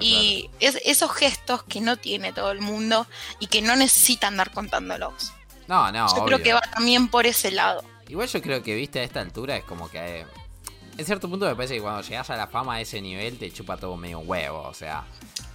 y 0.00 0.50
Es, 0.58 0.80
esos 0.84 1.12
gestos 1.12 1.62
que 1.62 1.80
no 1.80 1.96
tiene 1.96 2.32
todo 2.32 2.50
el 2.50 2.60
mundo 2.60 3.06
y 3.38 3.46
que 3.46 3.62
no 3.62 3.76
necesita 3.76 4.26
andar 4.26 4.50
contándolos. 4.52 5.32
No, 5.68 5.90
no. 5.92 6.14
Yo 6.14 6.24
creo 6.24 6.42
que 6.42 6.52
va 6.52 6.60
también 6.60 7.08
por 7.08 7.26
ese 7.26 7.50
lado. 7.50 7.84
Igual 8.08 8.28
yo 8.28 8.40
creo 8.40 8.62
que, 8.62 8.74
viste, 8.74 9.00
a 9.00 9.02
esta 9.02 9.20
altura 9.20 9.56
es 9.56 9.64
como 9.64 9.90
que. 9.90 10.24
En 10.98 11.04
cierto 11.04 11.28
punto 11.28 11.46
me 11.46 11.54
parece 11.54 11.74
que 11.74 11.80
cuando 11.80 12.00
llegas 12.02 12.30
a 12.30 12.36
la 12.36 12.46
fama 12.46 12.74
a 12.74 12.80
ese 12.80 13.02
nivel 13.02 13.38
te 13.38 13.50
chupa 13.50 13.76
todo 13.76 13.96
medio 13.96 14.20
huevo, 14.20 14.62
o 14.62 14.74
sea. 14.74 15.04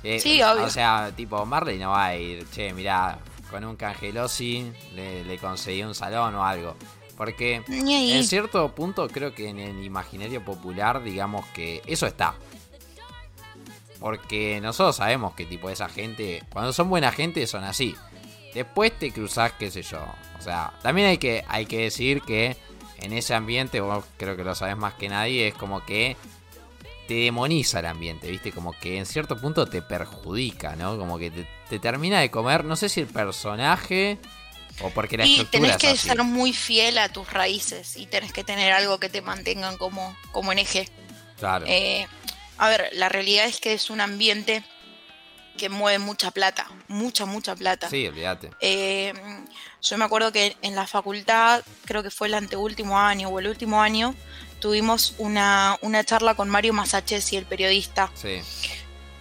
Eh, 0.04 0.20
sí, 0.20 0.42
obvio. 0.42 0.66
O 0.66 0.70
sea, 0.70 1.12
tipo, 1.16 1.46
Marley 1.46 1.80
no 1.80 1.92
va 1.92 2.06
a 2.06 2.16
ir, 2.16 2.48
che, 2.52 2.74
mirá, 2.74 3.18
con 3.50 3.64
un 3.66 3.76
cangelosi 3.76 4.72
le, 4.94 5.24
le 5.24 5.38
conseguí 5.38 5.84
un 5.84 5.96
salón 5.96 6.36
o 6.36 6.46
algo. 6.46 6.76
Porque 7.18 7.62
en 7.68 8.24
cierto 8.24 8.74
punto 8.74 9.08
creo 9.08 9.36
que 9.36 9.50
en 9.50 9.60
el 9.60 9.84
imaginario 9.84 10.44
popular, 10.44 11.04
digamos 11.04 11.46
que 11.48 11.82
eso 11.86 12.08
está. 12.08 12.34
Porque 14.00 14.60
nosotros 14.60 14.96
sabemos 14.96 15.36
que 15.36 15.46
tipo 15.46 15.70
esa 15.70 15.88
gente, 15.88 16.44
cuando 16.52 16.74
son 16.74 16.90
buena 16.90 17.12
gente 17.12 17.46
son 17.46 17.64
así. 17.64 17.96
Después 18.56 18.98
te 18.98 19.12
cruzás, 19.12 19.52
qué 19.54 19.70
sé 19.70 19.84
yo. 19.84 20.04
O 20.40 20.42
sea, 20.42 20.74
también 20.82 21.10
hay 21.10 21.20
que, 21.20 21.46
hay 21.48 21.68
que 21.68 21.82
decir 21.82 22.22
que 22.24 22.58
en 23.02 23.14
ese 23.14 23.34
ambiente, 23.34 23.82
vos 23.82 24.06
creo 24.18 24.38
que 24.38 24.44
lo 24.44 24.56
sabes 24.56 24.78
más 24.78 24.94
que 24.94 25.10
nadie, 25.10 25.50
es 25.50 25.54
como 25.54 25.84
que 25.86 26.16
te 27.08 27.16
demoniza 27.16 27.80
el 27.80 27.88
ambiente, 27.88 28.30
¿viste? 28.30 28.52
Como 28.52 28.72
que 28.72 28.98
en 28.98 29.06
cierto 29.06 29.38
punto 29.38 29.66
te 29.68 29.82
perjudica, 29.82 30.76
¿no? 30.76 30.98
Como 30.98 31.18
que 31.18 31.32
te, 31.70 31.80
termina 31.80 32.20
de 32.22 32.32
comer, 32.32 32.64
no 32.64 32.76
sé 32.76 32.90
si 32.90 33.02
el 33.02 33.08
personaje 33.08 34.18
o 34.82 34.90
porque 34.92 35.18
la 35.18 35.26
y 35.26 35.44
tenés 35.46 35.78
que 35.78 35.98
ser 35.98 36.24
muy 36.24 36.54
fiel 36.54 36.98
a 36.98 37.10
tus 37.10 37.32
raíces 37.32 37.98
y 37.98 38.06
tenés 38.06 38.32
que 38.32 38.44
tener 38.44 38.72
algo 38.72 39.00
que 39.00 39.10
te 39.10 39.22
mantengan 39.22 39.78
como, 39.78 40.16
como 40.32 40.52
en 40.52 40.60
eje. 40.60 40.88
Claro. 41.38 41.66
Eh, 41.68 42.08
a 42.58 42.70
ver, 42.70 42.90
la 42.94 43.10
realidad 43.10 43.46
es 43.46 43.60
que 43.60 43.74
es 43.74 43.90
un 43.90 44.00
ambiente 44.00 44.64
que 45.62 45.70
mueve 45.70 46.00
mucha 46.00 46.32
plata, 46.32 46.66
mucha, 46.88 47.28
mucha 47.28 47.56
plata. 47.56 47.88
Sí, 47.88 48.08
olvídate. 48.08 48.50
Eh, 48.62 49.14
yo 49.80 49.98
me 50.00 50.06
acuerdo 50.06 50.32
que 50.32 50.58
en 50.64 50.74
la 50.74 50.88
facultad, 50.88 51.62
creo 51.86 52.02
que 52.02 52.10
fue 52.10 52.30
el 52.30 52.34
anteúltimo 52.34 52.98
año 52.98 53.30
o 53.30 53.38
el 53.38 53.46
último 53.46 53.80
año, 53.80 54.16
tuvimos 54.60 55.14
una, 55.20 55.78
charla 56.04 56.34
con 56.34 56.50
Mario 56.50 56.74
y 57.32 57.36
el 57.36 57.46
periodista. 57.46 58.10
Sí. 58.16 58.42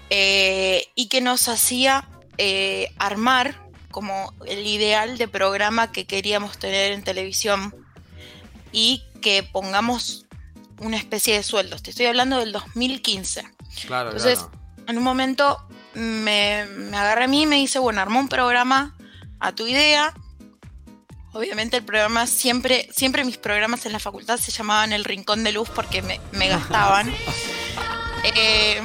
Eh, 0.09 0.87
y 0.95 1.09
que 1.09 1.21
nos 1.21 1.47
hacía 1.49 2.09
eh, 2.39 2.91
armar 2.97 3.55
como 3.91 4.33
el 4.47 4.67
ideal 4.67 5.19
de 5.19 5.29
programa 5.29 5.93
que 5.93 6.07
queríamos 6.07 6.57
tener 6.57 6.93
en 6.93 7.05
televisión 7.05 7.75
y 8.73 9.05
que 9.21 9.43
pongamos 9.43 10.25
una 10.79 10.97
especie 10.97 11.35
de 11.35 11.43
sueldos. 11.43 11.83
Te 11.83 11.91
estoy 11.91 12.07
hablando 12.07 12.39
del 12.39 12.53
2015. 12.53 13.45
Claro, 13.87 14.13
Entonces, 14.13 14.47
en 14.87 14.97
un 14.97 15.05
momento 15.05 15.59
me, 15.95 16.67
me 16.67 16.97
agarra 16.97 17.25
a 17.25 17.29
mí 17.29 17.43
y 17.43 17.47
me 17.47 17.57
dice, 17.57 17.79
bueno, 17.79 18.01
armó 18.01 18.21
un 18.21 18.29
programa 18.29 18.97
a 19.41 19.53
tu 19.53 19.67
idea. 19.67 20.15
Obviamente 21.33 21.77
el 21.77 21.85
programa 21.85 22.27
siempre, 22.27 22.89
siempre 22.93 23.25
mis 23.25 23.39
programas 23.39 23.87
en 23.87 23.93
la 23.93 24.01
facultad 24.01 24.39
se 24.39 24.51
llamaban 24.51 24.93
El 24.93 25.05
Rincón 25.05 25.45
de 25.45 25.53
Luz 25.53 25.69
porque 25.71 26.03
me, 26.03 26.21
gastaban. 26.49 27.13
Eh, 28.37 28.81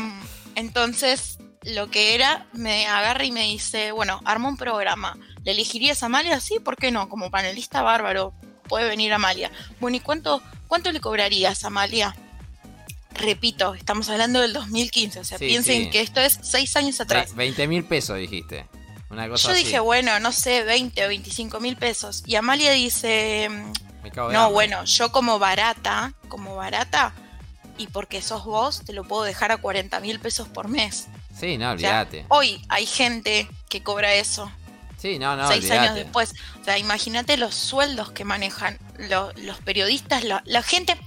entonces, 0.55 1.38
lo 1.63 1.89
que 1.89 2.15
era, 2.15 2.47
me 2.53 2.85
agarra 2.88 3.25
y 3.25 3.31
me 3.31 3.41
dice, 3.41 3.91
bueno, 3.91 4.21
arma 4.25 4.50
un 4.50 4.57
programa. 4.57 5.17
¿Le 5.43 5.51
elegirías 5.51 6.03
a 6.03 6.05
Amalia? 6.05 6.39
Sí, 6.39 6.59
¿por 6.59 6.77
qué 6.77 6.91
no? 6.91 7.09
Como 7.09 7.31
panelista 7.31 7.81
bárbaro, 7.81 8.33
puede 8.67 8.88
venir 8.88 9.13
Amalia. 9.13 9.51
Bueno, 9.79 9.97
¿y 9.97 10.00
cuánto, 10.00 10.41
cuánto 10.67 10.91
le 10.91 11.00
cobrarías 11.00 11.63
a 11.63 11.67
Amalia? 11.67 12.15
Repito, 13.15 13.74
estamos 13.75 14.10
hablando 14.10 14.41
del 14.41 14.53
2015, 14.53 15.19
o 15.19 15.24
sea, 15.24 15.38
piensen 15.38 15.89
que 15.89 16.01
esto 16.01 16.19
es 16.19 16.39
seis 16.41 16.75
años 16.75 17.00
atrás. 17.01 17.36
20 17.36 17.67
mil 17.67 17.84
pesos 17.84 18.17
dijiste. 18.17 18.67
Una 19.10 19.29
cosa 19.29 19.50
Yo 19.50 19.55
dije, 19.55 19.79
bueno, 19.79 20.19
no 20.19 20.31
sé, 20.31 20.63
20 20.63 21.05
o 21.05 21.07
25 21.07 21.60
mil 21.60 21.77
pesos. 21.77 22.24
Y 22.25 22.36
Amalia 22.36 22.72
dice, 22.72 23.50
no, 24.31 24.51
bueno, 24.51 24.84
yo 24.86 25.12
como 25.12 25.39
barata, 25.39 26.13
como 26.27 26.55
barata, 26.55 27.13
y 27.77 27.88
porque 27.88 28.22
sos 28.22 28.45
vos, 28.45 28.81
te 28.86 28.93
lo 28.93 29.03
puedo 29.03 29.24
dejar 29.24 29.51
a 29.51 29.57
40 29.57 30.00
mil 30.00 30.19
pesos 30.19 30.48
por 30.48 30.67
mes. 30.67 31.07
Sí, 31.38 31.57
no, 31.57 31.72
olvídate. 31.72 32.25
hoy 32.29 32.62
hay 32.69 32.86
gente 32.86 33.48
que 33.69 33.84
cobra 33.84 34.13
eso. 34.13 34.51
Sí, 35.05 35.19
no, 35.19 35.35
no. 35.35 35.47
Seis 35.47 35.69
años 35.69 35.93
después. 35.93 36.33
O 36.59 36.65
sea, 36.65 36.79
imagínate 36.79 37.38
los 37.38 37.53
sueldos 37.53 38.12
que 38.12 38.25
manejan 38.25 38.79
los 38.97 39.57
periodistas, 39.59 40.24
la, 40.24 40.63
gente, 40.63 40.97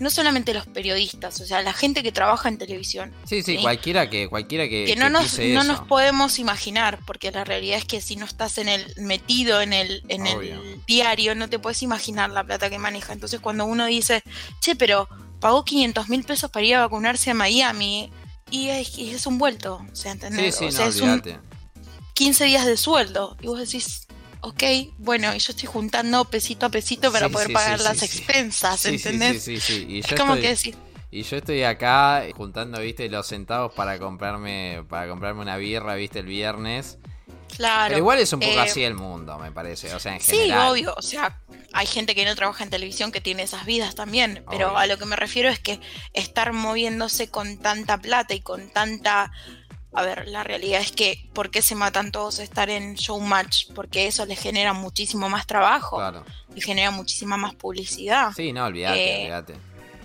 no 0.00 0.10
solamente 0.10 0.52
los 0.54 0.66
periodistas, 0.66 1.40
o 1.40 1.46
sea, 1.46 1.62
la 1.62 1.72
gente 1.72 2.02
que 2.02 2.10
trabaja 2.10 2.48
en 2.48 2.58
televisión. 2.58 3.12
Sí, 3.24 3.44
sí, 3.44 3.58
cualquiera 3.58 4.10
que, 4.10 4.28
cualquiera 4.28 4.68
que, 4.68 4.86
que 4.86 4.96
no, 4.96 5.08
nos, 5.08 5.38
no 5.38 5.62
nos 5.62 5.82
podemos 5.82 6.40
imaginar, 6.40 6.98
porque 7.06 7.30
la 7.30 7.44
realidad 7.44 7.78
es 7.78 7.84
que 7.84 8.00
si 8.00 8.16
no 8.16 8.24
estás 8.24 8.58
en 8.58 8.68
el 8.68 8.92
metido 8.96 9.60
en 9.60 9.72
el, 9.72 10.02
en 10.08 10.26
el 10.26 10.82
diario, 10.88 11.36
no 11.36 11.48
te 11.48 11.60
puedes 11.60 11.80
imaginar 11.82 12.30
la 12.30 12.42
plata 12.42 12.68
que 12.70 12.78
maneja. 12.78 13.12
Entonces 13.12 13.38
cuando 13.38 13.66
uno 13.66 13.86
dice, 13.86 14.24
che, 14.58 14.74
pero 14.74 15.08
pagó 15.38 15.64
500 15.64 16.08
mil 16.08 16.24
pesos 16.24 16.50
para 16.50 16.66
ir 16.66 16.74
a 16.74 16.80
vacunarse 16.80 17.30
a 17.30 17.34
Miami, 17.34 18.10
y 18.50 18.68
es, 18.68 19.26
un 19.28 19.38
vuelto, 19.38 19.80
o 19.92 19.94
sea, 19.94 20.10
¿entendés? 20.10 20.56
Sí, 20.56 20.70
sí, 20.70 20.82
o 20.82 20.90
sea, 20.92 21.22
15 22.14 22.44
días 22.44 22.66
de 22.66 22.76
sueldo. 22.76 23.36
Y 23.40 23.46
vos 23.46 23.58
decís, 23.58 24.06
ok, 24.40 24.62
bueno, 24.98 25.34
y 25.34 25.38
yo 25.38 25.52
estoy 25.52 25.66
juntando 25.66 26.24
pesito 26.24 26.66
a 26.66 26.68
pesito 26.68 27.12
para 27.12 27.28
poder 27.28 27.52
pagar 27.52 27.80
las 27.80 28.02
expensas, 28.02 28.84
¿entendés? 28.86 29.42
Sí, 29.42 29.60
sí, 29.60 29.86
sí, 29.86 30.02
es 30.04 30.18
como 30.18 30.34
que 30.34 30.48
decís. 30.48 30.76
Y 31.10 31.22
yo 31.22 31.36
estoy 31.36 31.62
acá 31.62 32.24
juntando, 32.36 32.80
viste, 32.80 33.08
los 33.08 33.28
centavos 33.28 33.72
para 33.72 33.98
comprarme, 34.00 34.84
para 34.88 35.08
comprarme 35.08 35.42
una 35.42 35.56
birra, 35.56 35.94
viste, 35.94 36.18
el 36.18 36.26
viernes. 36.26 36.98
Claro. 37.56 37.86
Pero 37.86 37.98
igual 37.98 38.18
es 38.18 38.32
un 38.32 38.40
poco 38.40 38.52
eh, 38.52 38.60
así 38.60 38.82
el 38.82 38.94
mundo, 38.94 39.38
me 39.38 39.52
parece. 39.52 39.94
O 39.94 40.00
sea, 40.00 40.14
en 40.14 40.20
general. 40.20 40.60
Sí, 40.60 40.72
obvio. 40.72 40.94
O 40.96 41.02
sea, 41.02 41.38
hay 41.72 41.86
gente 41.86 42.16
que 42.16 42.24
no 42.24 42.34
trabaja 42.34 42.64
en 42.64 42.70
televisión 42.70 43.12
que 43.12 43.20
tiene 43.20 43.44
esas 43.44 43.64
vidas 43.64 43.94
también. 43.94 44.44
Pero 44.50 44.76
a 44.76 44.86
lo 44.86 44.98
que 44.98 45.06
me 45.06 45.14
refiero 45.14 45.48
es 45.48 45.60
que 45.60 45.78
estar 46.14 46.52
moviéndose 46.52 47.30
con 47.30 47.58
tanta 47.58 47.98
plata 48.00 48.34
y 48.34 48.40
con 48.40 48.70
tanta 48.70 49.30
a 49.94 50.02
ver, 50.02 50.26
la 50.28 50.42
realidad 50.42 50.80
es 50.80 50.92
que 50.92 51.28
¿por 51.32 51.50
qué 51.50 51.62
se 51.62 51.74
matan 51.74 52.10
todos 52.10 52.40
a 52.40 52.42
estar 52.42 52.68
en 52.68 52.94
Showmatch? 52.94 53.72
Porque 53.74 54.06
eso 54.06 54.26
les 54.26 54.40
genera 54.40 54.72
muchísimo 54.72 55.28
más 55.28 55.46
trabajo. 55.46 55.96
Claro. 55.96 56.24
Y 56.54 56.60
genera 56.60 56.90
muchísima 56.90 57.36
más 57.36 57.54
publicidad. 57.54 58.32
Sí, 58.34 58.52
no, 58.52 58.64
olvídate, 58.64 59.14
eh, 59.14 59.20
olvídate. 59.22 59.54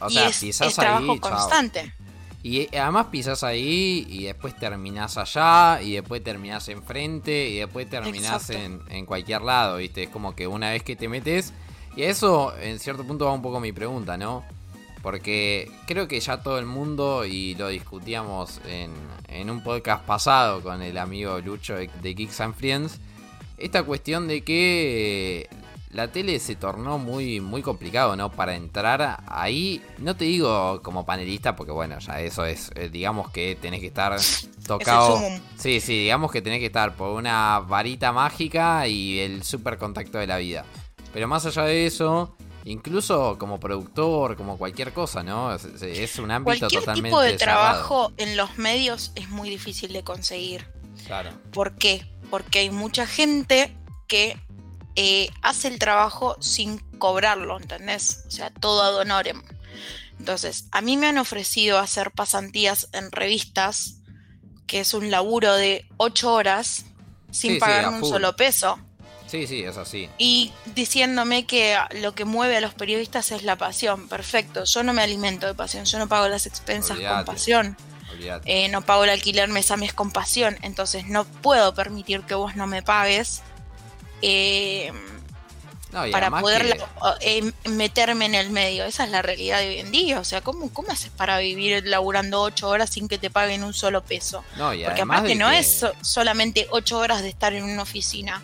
O 0.01 0.09
sea, 0.09 0.27
es, 0.27 0.75
trabajo 0.75 1.19
constante. 1.19 1.93
Y 2.41 2.61
eh, 2.61 2.69
además 2.79 3.07
pisas 3.07 3.43
ahí 3.43 4.05
y 4.07 4.23
después 4.25 4.55
terminás 4.55 5.17
allá 5.17 5.81
y 5.81 5.93
después 5.93 6.23
terminás 6.23 6.69
enfrente 6.69 7.49
y 7.49 7.57
después 7.57 7.89
terminás 7.89 8.49
en, 8.51 8.81
en, 8.89 9.05
cualquier 9.05 9.41
lado, 9.41 9.77
¿viste? 9.77 10.03
Es 10.03 10.09
como 10.09 10.35
que 10.35 10.47
una 10.47 10.71
vez 10.71 10.83
que 10.83 10.95
te 10.95 11.07
metes... 11.09 11.53
Y 11.95 12.03
eso 12.03 12.55
en 12.57 12.79
cierto 12.79 13.03
punto 13.03 13.25
va 13.25 13.33
un 13.33 13.41
poco 13.41 13.59
mi 13.59 13.73
pregunta, 13.73 14.15
¿no? 14.15 14.45
Porque 15.01 15.71
creo 15.87 16.07
que 16.07 16.19
ya 16.19 16.41
todo 16.43 16.59
el 16.59 16.65
mundo, 16.65 17.25
y 17.25 17.55
lo 17.55 17.69
discutíamos 17.69 18.59
en, 18.67 18.91
en 19.29 19.49
un 19.49 19.63
podcast 19.63 20.03
pasado 20.05 20.61
con 20.61 20.81
el 20.81 20.97
amigo 20.97 21.39
Lucho 21.39 21.75
de, 21.75 21.89
Geeks 22.01 22.41
and 22.41 22.55
Friends, 22.55 22.99
esta 23.57 23.83
cuestión 23.83 24.27
de 24.27 24.41
que 24.41 25.41
eh, 25.41 25.49
la 25.91 26.09
tele 26.09 26.39
se 26.39 26.55
tornó 26.55 26.97
muy, 26.97 27.39
muy 27.39 27.61
complicado, 27.61 28.15
¿no? 28.15 28.31
Para 28.31 28.55
entrar 28.55 29.23
ahí, 29.27 29.81
no 29.97 30.15
te 30.15 30.25
digo 30.25 30.81
como 30.83 31.05
panelista, 31.05 31.55
porque 31.55 31.71
bueno, 31.71 31.97
ya 31.99 32.19
eso 32.21 32.45
es, 32.45 32.71
eh, 32.75 32.89
digamos 32.89 33.31
que 33.31 33.57
tenés 33.59 33.79
que 33.79 33.87
estar 33.87 34.17
tocado. 34.67 35.19
Sí, 35.57 35.79
sí, 35.79 35.97
digamos 35.99 36.31
que 36.31 36.41
tenés 36.41 36.59
que 36.59 36.67
estar 36.67 36.95
por 36.95 37.15
una 37.15 37.59
varita 37.59 38.11
mágica 38.11 38.87
y 38.87 39.19
el 39.19 39.43
super 39.43 39.77
contacto 39.77 40.17
de 40.17 40.27
la 40.27 40.37
vida. 40.37 40.65
Pero 41.13 41.27
más 41.27 41.45
allá 41.45 41.63
de 41.63 41.87
eso, 41.87 42.35
incluso 42.65 43.37
como 43.37 43.59
productor, 43.59 44.35
como 44.35 44.57
cualquier 44.57 44.93
cosa, 44.93 45.23
¿no? 45.23 45.53
Es, 45.53 46.19
un 46.19 46.31
ámbito 46.31 46.59
cualquier 46.59 46.81
totalmente. 46.81 47.09
tipo 47.09 47.21
de 47.21 47.33
trabajo 47.33 48.11
en 48.17 48.37
los 48.37 48.57
medios 48.57 49.11
es 49.15 49.29
muy 49.29 49.49
difícil 49.49 49.93
de 49.93 50.03
conseguir. 50.03 50.67
Claro. 51.05 51.31
¿Por 51.51 51.75
qué? 51.75 52.05
Porque 52.29 52.59
hay 52.59 52.69
mucha 52.69 53.07
gente 53.07 53.75
que 54.07 54.37
eh, 54.95 55.29
hace 55.41 55.69
el 55.69 55.79
trabajo 55.79 56.35
sin 56.41 56.79
cobrarlo, 56.97 57.57
¿entendés? 57.59 58.25
O 58.27 58.31
sea, 58.31 58.49
todo 58.49 58.83
ad 58.83 58.95
honorem. 58.95 59.41
Entonces, 60.19 60.67
a 60.71 60.81
mí 60.81 60.97
me 60.97 61.07
han 61.07 61.17
ofrecido 61.17 61.79
hacer 61.79 62.11
pasantías 62.11 62.89
en 62.91 63.11
revistas, 63.11 64.01
que 64.67 64.81
es 64.81 64.93
un 64.93 65.09
laburo 65.09 65.55
de 65.55 65.87
ocho 65.97 66.33
horas, 66.33 66.85
sin 67.31 67.59
pagar 67.59 67.87
un 67.89 68.05
solo 68.05 68.35
peso. 68.35 68.79
Sí, 69.29 69.45
sí, 69.45 69.63
es 69.63 69.77
así. 69.77 70.09
Y 70.17 70.51
diciéndome 70.73 71.45
que 71.45 71.77
lo 72.01 72.15
que 72.15 72.25
mueve 72.25 72.57
a 72.57 72.61
los 72.61 72.73
periodistas 72.73 73.31
es 73.31 73.43
la 73.43 73.55
pasión. 73.57 74.07
Perfecto, 74.07 74.63
yo 74.63 74.83
no 74.83 74.91
me 74.91 75.03
alimento 75.03 75.45
de 75.45 75.53
pasión, 75.53 75.85
yo 75.85 75.99
no 75.99 76.07
pago 76.07 76.27
las 76.27 76.47
expensas 76.47 76.97
con 76.97 77.25
pasión. 77.25 77.77
Eh, 78.45 78.67
no 78.69 78.81
pago 78.81 79.03
el 79.03 79.11
alquiler 79.11 79.47
mes 79.49 79.69
a 79.69 79.77
mes 79.77 79.93
con 79.93 80.09
pasión. 80.11 80.57
Entonces 80.63 81.07
no 81.07 81.25
puedo 81.25 81.75
permitir 81.75 82.21
que 82.21 82.33
vos 82.33 82.55
no 82.55 82.65
me 82.65 82.81
pagues. 82.81 83.41
Eh, 84.21 84.91
para 86.11 86.29
poder 86.29 86.79
eh, 87.21 87.51
meterme 87.69 88.25
en 88.25 88.35
el 88.35 88.49
medio. 88.49 88.83
Esa 88.85 89.03
es 89.03 89.11
la 89.11 89.21
realidad 89.21 89.59
de 89.59 89.69
hoy 89.69 89.79
en 89.79 89.91
día. 89.91 90.19
O 90.19 90.23
sea, 90.23 90.41
¿cómo, 90.41 90.73
cómo 90.73 90.91
haces 90.91 91.11
para 91.11 91.37
vivir 91.37 91.85
laburando 91.85 92.41
ocho 92.41 92.67
horas 92.67 92.89
sin 92.89 93.07
que 93.07 93.19
te 93.19 93.29
paguen 93.29 93.63
un 93.63 93.75
solo 93.75 94.03
peso? 94.03 94.43
Porque 94.57 94.85
además 94.85 95.23
que 95.23 95.35
no 95.35 95.51
es 95.51 95.85
solamente 96.01 96.67
ocho 96.71 96.97
horas 96.97 97.21
de 97.21 97.29
estar 97.29 97.53
en 97.53 97.63
una 97.63 97.83
oficina 97.83 98.41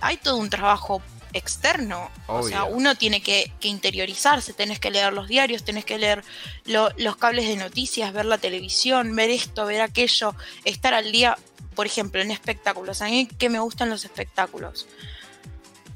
hay 0.00 0.16
todo 0.16 0.36
un 0.36 0.50
trabajo 0.50 1.02
externo. 1.32 2.10
O 2.26 2.42
sea, 2.42 2.64
uno 2.64 2.94
tiene 2.94 3.22
que, 3.22 3.52
interiorizarse, 3.62 4.52
tenés 4.52 4.78
que 4.78 4.90
leer 4.90 5.12
los 5.12 5.28
diarios, 5.28 5.64
tenés 5.64 5.84
que 5.84 5.98
leer 5.98 6.24
los 6.64 7.16
cables 7.16 7.46
de 7.46 7.56
noticias, 7.56 8.12
ver 8.12 8.26
la 8.26 8.38
televisión, 8.38 9.14
ver 9.14 9.30
esto, 9.30 9.66
ver 9.66 9.80
aquello, 9.80 10.34
estar 10.64 10.94
al 10.94 11.12
día, 11.12 11.38
por 11.74 11.86
ejemplo, 11.86 12.20
en 12.20 12.30
espectáculos. 12.30 13.02
A 13.02 13.06
mí 13.06 13.26
que 13.26 13.48
me 13.48 13.58
gustan 13.58 13.90
los 13.90 14.04
espectáculos. 14.04 14.86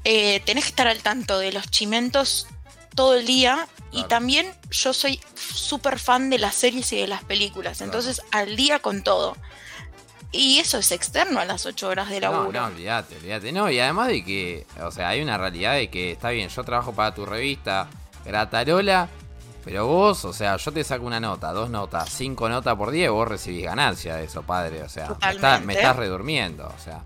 Eh, 0.03 0.41
tenés 0.45 0.65
que 0.65 0.69
estar 0.69 0.87
al 0.87 0.99
tanto 0.99 1.39
de 1.39 1.51
los 1.51 1.69
chimentos 1.69 2.47
todo 2.93 3.15
el 3.15 3.25
día 3.25 3.67
y 3.91 4.03
también 4.03 4.53
yo 4.69 4.93
soy 4.93 5.19
súper 5.35 5.99
fan 5.99 6.29
de 6.29 6.37
las 6.37 6.55
series 6.55 6.91
y 6.93 6.97
de 6.97 7.07
las 7.07 7.23
películas, 7.23 7.81
entonces 7.81 8.21
al 8.31 8.55
día 8.55 8.79
con 8.79 9.03
todo. 9.03 9.35
Y 10.35 10.59
eso 10.59 10.77
es 10.77 10.91
externo 10.91 11.39
a 11.39 11.45
las 11.45 11.65
ocho 11.65 11.87
horas 11.87 12.09
de 12.09 12.19
laburo. 12.19 12.51
No, 12.51 12.61
no, 12.61 12.67
olvídate, 12.67 13.15
olvídate. 13.15 13.51
No, 13.51 13.69
y 13.71 13.79
además 13.79 14.09
de 14.09 14.23
que, 14.23 14.67
o 14.81 14.91
sea, 14.91 15.09
hay 15.09 15.21
una 15.21 15.37
realidad 15.37 15.75
de 15.75 15.89
que 15.89 16.11
está 16.11 16.31
bien, 16.31 16.49
yo 16.49 16.63
trabajo 16.63 16.93
para 16.93 17.15
tu 17.15 17.25
revista 17.25 17.87
Gratarola, 18.25 19.07
pero 19.63 19.87
vos, 19.87 20.25
o 20.25 20.33
sea, 20.33 20.57
yo 20.57 20.71
te 20.71 20.83
saco 20.83 21.05
una 21.05 21.19
nota, 21.19 21.53
dos 21.53 21.69
notas, 21.69 22.09
cinco 22.09 22.49
notas 22.49 22.75
por 22.75 22.91
día 22.91 23.05
y 23.05 23.09
vos 23.09 23.27
recibís 23.27 23.63
ganancia 23.63 24.15
de 24.15 24.25
eso, 24.25 24.43
padre. 24.43 24.83
O 24.83 24.89
sea, 24.89 25.15
me 25.63 25.73
estás, 25.73 25.95
redurmiendo, 25.95 26.65
o 26.65 26.83
sea. 26.83 27.01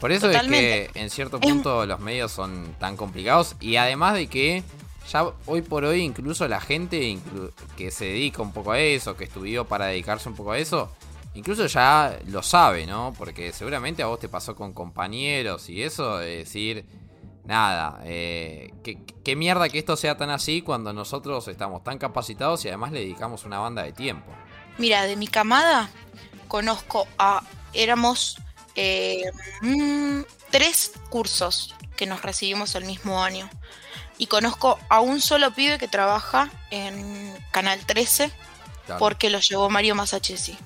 Por 0.00 0.12
eso 0.12 0.28
es 0.28 0.42
que 0.42 0.90
en 0.94 1.08
cierto 1.08 1.40
punto 1.40 1.86
los 1.86 2.00
medios 2.00 2.30
son 2.30 2.74
tan 2.78 2.98
complicados 2.98 3.56
y 3.60 3.76
además 3.76 4.14
de 4.14 4.26
que 4.26 4.62
ya 5.10 5.26
hoy 5.46 5.62
por 5.62 5.84
hoy 5.84 6.02
incluso 6.02 6.46
la 6.48 6.60
gente 6.60 7.18
que 7.78 7.90
se 7.90 8.04
dedica 8.04 8.42
un 8.42 8.52
poco 8.52 8.72
a 8.72 8.78
eso, 8.78 9.16
que 9.16 9.24
estudió 9.24 9.64
para 9.64 9.86
dedicarse 9.86 10.28
un 10.28 10.34
poco 10.34 10.52
a 10.52 10.58
eso, 10.58 10.90
incluso 11.36 11.66
ya 11.66 12.18
lo 12.26 12.42
sabe, 12.42 12.86
¿no? 12.86 13.12
Porque 13.16 13.52
seguramente 13.52 14.02
a 14.02 14.06
vos 14.06 14.18
te 14.18 14.28
pasó 14.28 14.56
con 14.56 14.72
compañeros 14.72 15.68
y 15.68 15.82
eso, 15.82 16.18
de 16.18 16.38
decir, 16.38 16.86
nada, 17.44 18.00
eh, 18.04 18.72
¿qué, 18.82 19.36
mierda 19.36 19.68
que 19.68 19.78
esto 19.78 19.96
sea 19.96 20.16
tan 20.16 20.30
así 20.30 20.62
cuando 20.62 20.92
nosotros 20.92 21.46
estamos 21.48 21.84
tan 21.84 21.98
capacitados 21.98 22.64
y 22.64 22.68
además 22.68 22.92
le 22.92 23.00
dedicamos 23.00 23.44
una 23.44 23.58
banda 23.58 23.82
de 23.82 23.92
tiempo. 23.92 24.32
Mira, 24.78 25.04
de 25.04 25.16
mi 25.16 25.28
camada 25.28 25.90
conozco 26.48 27.06
a, 27.18 27.42
éramos 27.74 28.38
eh, 28.74 29.30
mm, 29.60 30.20
tres 30.50 30.92
cursos 31.10 31.74
que 31.96 32.06
nos 32.06 32.22
recibimos 32.22 32.74
el 32.74 32.86
mismo 32.86 33.22
año. 33.22 33.48
Y 34.18 34.28
conozco 34.28 34.78
a 34.88 35.00
un 35.00 35.20
solo 35.20 35.52
pibe 35.52 35.76
que 35.76 35.88
trabaja 35.88 36.50
en 36.70 37.36
Canal 37.50 37.84
13 37.84 38.30
porque 38.98 39.28
lo 39.28 39.40
llevó 39.40 39.68
Mario 39.68 39.94
Masachesi 39.94 40.56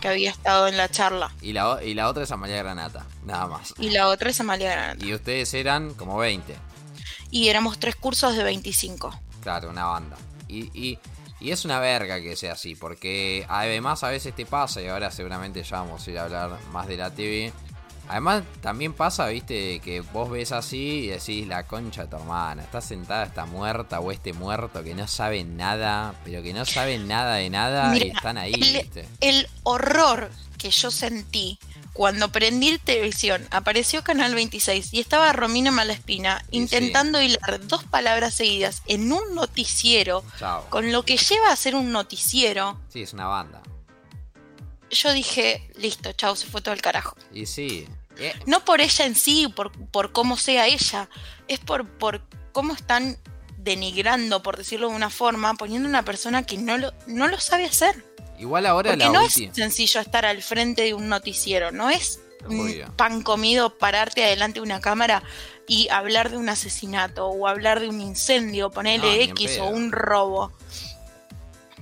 que 0.00 0.08
había 0.08 0.30
estado 0.30 0.68
en 0.68 0.76
la 0.76 0.88
charla. 0.88 1.32
Y 1.40 1.52
la, 1.52 1.78
y 1.82 1.94
la 1.94 2.08
otra 2.08 2.24
es 2.24 2.32
Amalia 2.32 2.58
Granata, 2.58 3.06
nada 3.24 3.46
más. 3.46 3.74
Y 3.78 3.90
la 3.90 4.08
otra 4.08 4.30
es 4.30 4.40
Amalia 4.40 4.72
Granata. 4.72 5.04
Y 5.04 5.14
ustedes 5.14 5.52
eran 5.54 5.94
como 5.94 6.18
20. 6.18 6.54
Y 7.30 7.48
éramos 7.48 7.78
tres 7.78 7.96
cursos 7.96 8.36
de 8.36 8.44
25. 8.44 9.18
Claro, 9.42 9.70
una 9.70 9.86
banda. 9.86 10.16
Y, 10.48 10.70
y, 10.74 10.98
es 11.40 11.64
una 11.64 11.80
verga 11.80 12.20
que 12.20 12.36
sea 12.36 12.52
así, 12.52 12.76
porque 12.76 13.44
además 13.48 14.04
a 14.04 14.10
veces 14.10 14.34
te 14.34 14.46
pasa, 14.46 14.80
y 14.80 14.86
ahora 14.86 15.10
seguramente 15.10 15.62
ya 15.62 15.80
vamos 15.80 16.06
a 16.06 16.10
ir 16.10 16.18
a 16.18 16.24
hablar 16.24 16.58
más 16.70 16.86
de 16.86 16.96
la 16.96 17.10
TV, 17.10 17.52
Además, 18.08 18.42
también 18.60 18.92
pasa, 18.92 19.26
viste, 19.28 19.80
que 19.80 20.00
vos 20.00 20.30
ves 20.30 20.52
así 20.52 21.04
y 21.04 21.06
decís, 21.08 21.46
la 21.46 21.66
concha 21.66 22.02
de 22.02 22.08
tu 22.08 22.16
hermana, 22.16 22.62
está 22.62 22.80
sentada, 22.80 23.24
está 23.24 23.46
muerta 23.46 24.00
o 24.00 24.12
este 24.12 24.32
muerto 24.32 24.82
que 24.82 24.94
no 24.94 25.06
sabe 25.06 25.44
nada, 25.44 26.14
pero 26.24 26.42
que 26.42 26.52
no 26.52 26.64
sabe 26.64 26.98
nada 26.98 27.36
de 27.36 27.50
nada 27.50 27.96
y 27.96 28.08
están 28.08 28.38
ahí, 28.38 28.54
el, 28.54 28.60
viste. 28.60 29.08
El 29.20 29.48
horror 29.62 30.30
que 30.58 30.70
yo 30.70 30.90
sentí 30.90 31.58
cuando 31.92 32.30
prendí 32.32 32.78
televisión, 32.78 33.46
apareció 33.50 34.02
Canal 34.02 34.34
26 34.34 34.94
y 34.94 35.00
estaba 35.00 35.32
Romina 35.32 35.70
Malespina 35.70 36.42
intentando 36.50 37.20
hilar 37.20 37.66
dos 37.66 37.84
palabras 37.84 38.34
seguidas 38.34 38.82
en 38.86 39.12
un 39.12 39.34
noticiero, 39.34 40.24
con 40.70 40.90
lo 40.90 41.04
que 41.04 41.18
lleva 41.18 41.52
a 41.52 41.56
ser 41.56 41.74
un 41.74 41.92
noticiero. 41.92 42.78
Sí, 42.88 43.02
es 43.02 43.12
una 43.12 43.26
banda 43.26 43.60
yo 44.92 45.12
dije, 45.12 45.68
listo, 45.76 46.12
chao, 46.12 46.36
se 46.36 46.46
fue 46.46 46.60
todo 46.60 46.74
el 46.74 46.82
carajo. 46.82 47.16
Y 47.32 47.46
sí. 47.46 47.88
Eh. 48.18 48.34
No 48.46 48.64
por 48.64 48.80
ella 48.80 49.06
en 49.06 49.14
sí, 49.14 49.48
por, 49.48 49.72
por 49.88 50.12
cómo 50.12 50.36
sea 50.36 50.66
ella, 50.66 51.08
es 51.48 51.58
por, 51.58 51.88
por 51.88 52.20
cómo 52.52 52.74
están 52.74 53.18
denigrando, 53.56 54.42
por 54.42 54.56
decirlo 54.56 54.90
de 54.90 54.96
una 54.96 55.10
forma, 55.10 55.54
poniendo 55.54 55.88
una 55.88 56.04
persona 56.04 56.44
que 56.44 56.58
no 56.58 56.78
lo, 56.78 56.92
no 57.06 57.28
lo 57.28 57.40
sabe 57.40 57.64
hacer. 57.64 58.04
Igual 58.38 58.66
ahora 58.66 58.90
Porque 58.90 59.08
no 59.08 59.20
es 59.22 59.34
sencillo 59.52 60.00
estar 60.00 60.26
al 60.26 60.42
frente 60.42 60.82
de 60.82 60.94
un 60.94 61.08
noticiero, 61.08 61.70
no 61.70 61.90
es 61.90 62.20
un 62.48 62.74
pan 62.96 63.22
comido 63.22 63.78
pararte 63.78 64.24
adelante 64.24 64.58
de 64.58 64.64
una 64.64 64.80
cámara 64.80 65.22
y 65.68 65.88
hablar 65.90 66.30
de 66.30 66.38
un 66.38 66.48
asesinato 66.48 67.28
o 67.28 67.46
hablar 67.46 67.78
de 67.78 67.88
un 67.88 68.00
incendio, 68.00 68.70
ponerle 68.70 69.22
X 69.24 69.58
o 69.60 69.68
un 69.68 69.92
robo. 69.92 70.52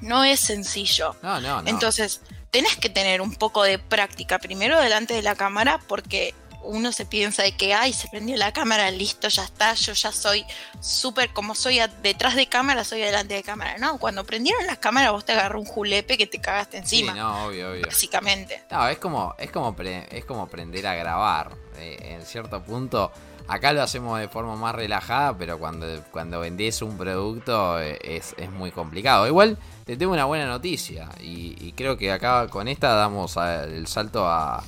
No 0.02 0.22
es 0.22 0.40
sencillo. 0.40 1.16
No, 1.22 1.40
no, 1.40 1.62
no. 1.62 1.68
Entonces, 1.68 2.20
tenés 2.50 2.76
que 2.76 2.90
tener 2.90 3.20
un 3.20 3.34
poco 3.34 3.62
de 3.62 3.78
práctica 3.78 4.38
primero 4.38 4.80
delante 4.80 5.14
de 5.14 5.22
la 5.22 5.34
cámara 5.34 5.80
porque 5.86 6.34
uno 6.62 6.92
se 6.92 7.06
piensa 7.06 7.42
de 7.42 7.52
que, 7.52 7.74
ay, 7.74 7.92
se 7.92 8.08
prendió 8.08 8.36
la 8.36 8.52
cámara, 8.52 8.90
listo, 8.90 9.28
ya 9.28 9.44
está, 9.44 9.74
yo 9.74 9.92
ya 9.92 10.12
soy 10.12 10.44
súper, 10.80 11.32
como 11.32 11.54
soy 11.54 11.80
detrás 12.02 12.34
de 12.34 12.46
cámara, 12.46 12.84
soy 12.84 13.00
delante 13.00 13.34
de 13.34 13.42
cámara. 13.42 13.78
No, 13.78 13.98
cuando 13.98 14.24
prendieron 14.24 14.66
las 14.66 14.78
cámaras 14.78 15.12
vos 15.12 15.24
te 15.24 15.32
agarró 15.32 15.58
un 15.58 15.66
julepe 15.66 16.18
que 16.18 16.26
te 16.26 16.40
cagaste 16.40 16.78
encima. 16.78 17.12
Sí, 17.12 17.18
no, 17.18 17.46
obvio, 17.46 17.70
obvio. 17.70 17.82
Básicamente. 17.86 18.62
No, 18.70 18.88
es 18.88 18.98
como, 18.98 19.34
es 19.38 19.50
como, 19.50 19.74
es 19.80 20.24
como 20.24 20.42
aprender 20.42 20.86
a 20.86 20.94
grabar. 20.94 21.52
Eh, 21.78 22.16
en 22.16 22.26
cierto 22.26 22.62
punto, 22.62 23.10
acá 23.50 23.72
lo 23.72 23.82
hacemos 23.82 24.20
de 24.20 24.28
forma 24.28 24.54
más 24.54 24.74
relajada, 24.76 25.36
pero 25.36 25.58
cuando, 25.58 25.86
cuando 26.12 26.38
vendés 26.38 26.82
un 26.82 26.96
producto 26.96 27.80
eh, 27.80 27.98
es, 28.00 28.34
es 28.38 28.50
muy 28.50 28.70
complicado. 28.70 29.26
Igual 29.26 29.58
te 29.84 29.96
tengo 29.96 30.12
una 30.12 30.24
buena 30.24 30.46
noticia 30.46 31.08
y, 31.20 31.72
creo 31.72 31.96
que 31.96 32.12
acá 32.12 32.46
con 32.48 32.68
esta 32.68 32.94
damos 32.94 33.36
el 33.36 33.86
salto 33.88 34.24
a, 34.26 34.62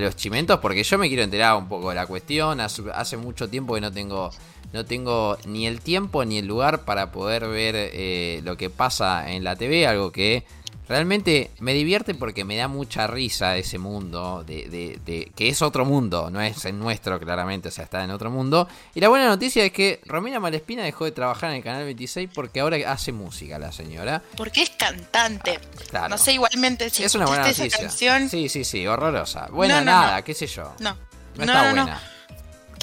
los 0.00 0.16
chimentos 0.16 0.58
porque 0.58 0.82
yo 0.82 0.98
me 0.98 1.06
quiero 1.06 1.22
enterar 1.22 1.56
un 1.56 1.68
poco 1.68 1.90
de 1.90 1.94
la 1.94 2.06
cuestión. 2.06 2.58
Hace, 2.60 3.16
mucho 3.16 3.48
tiempo 3.48 3.74
que 3.74 3.80
no 3.80 3.92
tengo, 3.92 4.30
no 4.72 4.84
tengo 4.84 5.38
ni 5.46 5.68
el 5.68 5.80
tiempo 5.80 6.24
ni 6.24 6.38
el 6.38 6.46
lugar 6.46 6.84
para 6.84 7.12
poder 7.12 7.46
ver 7.46 7.74
eh, 7.76 8.40
lo 8.42 8.56
que 8.56 8.68
pasa 8.68 9.30
en 9.30 9.44
la 9.44 9.54
TV, 9.54 9.86
algo 9.86 10.10
que 10.10 10.44
Realmente 10.88 11.50
me 11.60 11.72
divierte 11.74 12.14
porque 12.14 12.44
me 12.44 12.56
da 12.56 12.68
mucha 12.68 13.06
risa 13.06 13.56
ese 13.56 13.78
mundo, 13.78 14.44
de, 14.46 15.00
de, 15.04 15.32
que 15.34 15.48
es 15.48 15.62
otro 15.62 15.84
mundo, 15.84 16.30
no 16.30 16.40
es 16.40 16.64
el 16.64 16.78
nuestro 16.78 17.18
claramente, 17.18 17.68
o 17.68 17.70
sea, 17.70 17.84
está 17.84 18.04
en 18.04 18.10
otro 18.10 18.30
mundo. 18.30 18.68
Y 18.94 19.00
la 19.00 19.08
buena 19.08 19.26
noticia 19.26 19.64
es 19.64 19.72
que 19.72 20.00
Romina 20.04 20.40
Malespina 20.40 20.82
dejó 20.82 21.04
de 21.04 21.12
trabajar 21.12 21.50
en 21.50 21.56
el 21.56 21.62
Canal 21.62 21.84
26 21.84 22.30
porque 22.34 22.60
ahora 22.60 22.76
hace 22.90 23.12
música 23.12 23.58
la 23.58 23.72
señora. 23.72 24.22
Porque 24.36 24.62
es 24.62 24.70
cantante. 24.70 25.58
Ah, 25.92 26.08
no 26.08 26.18
sé 26.18 26.34
igualmente 26.34 26.90
si 26.90 27.04
es 27.04 27.14
una 27.14 27.26
buena 27.26 27.46
noticia. 27.46 27.90
Sí, 28.28 28.48
sí, 28.48 28.64
sí, 28.64 28.86
horrorosa. 28.86 29.48
Buena 29.50 29.80
nada, 29.80 30.22
qué 30.22 30.34
sé 30.34 30.46
yo. 30.46 30.74
No. 30.80 30.96
No, 31.36 31.44
está 31.44 31.62
buena 31.64 32.00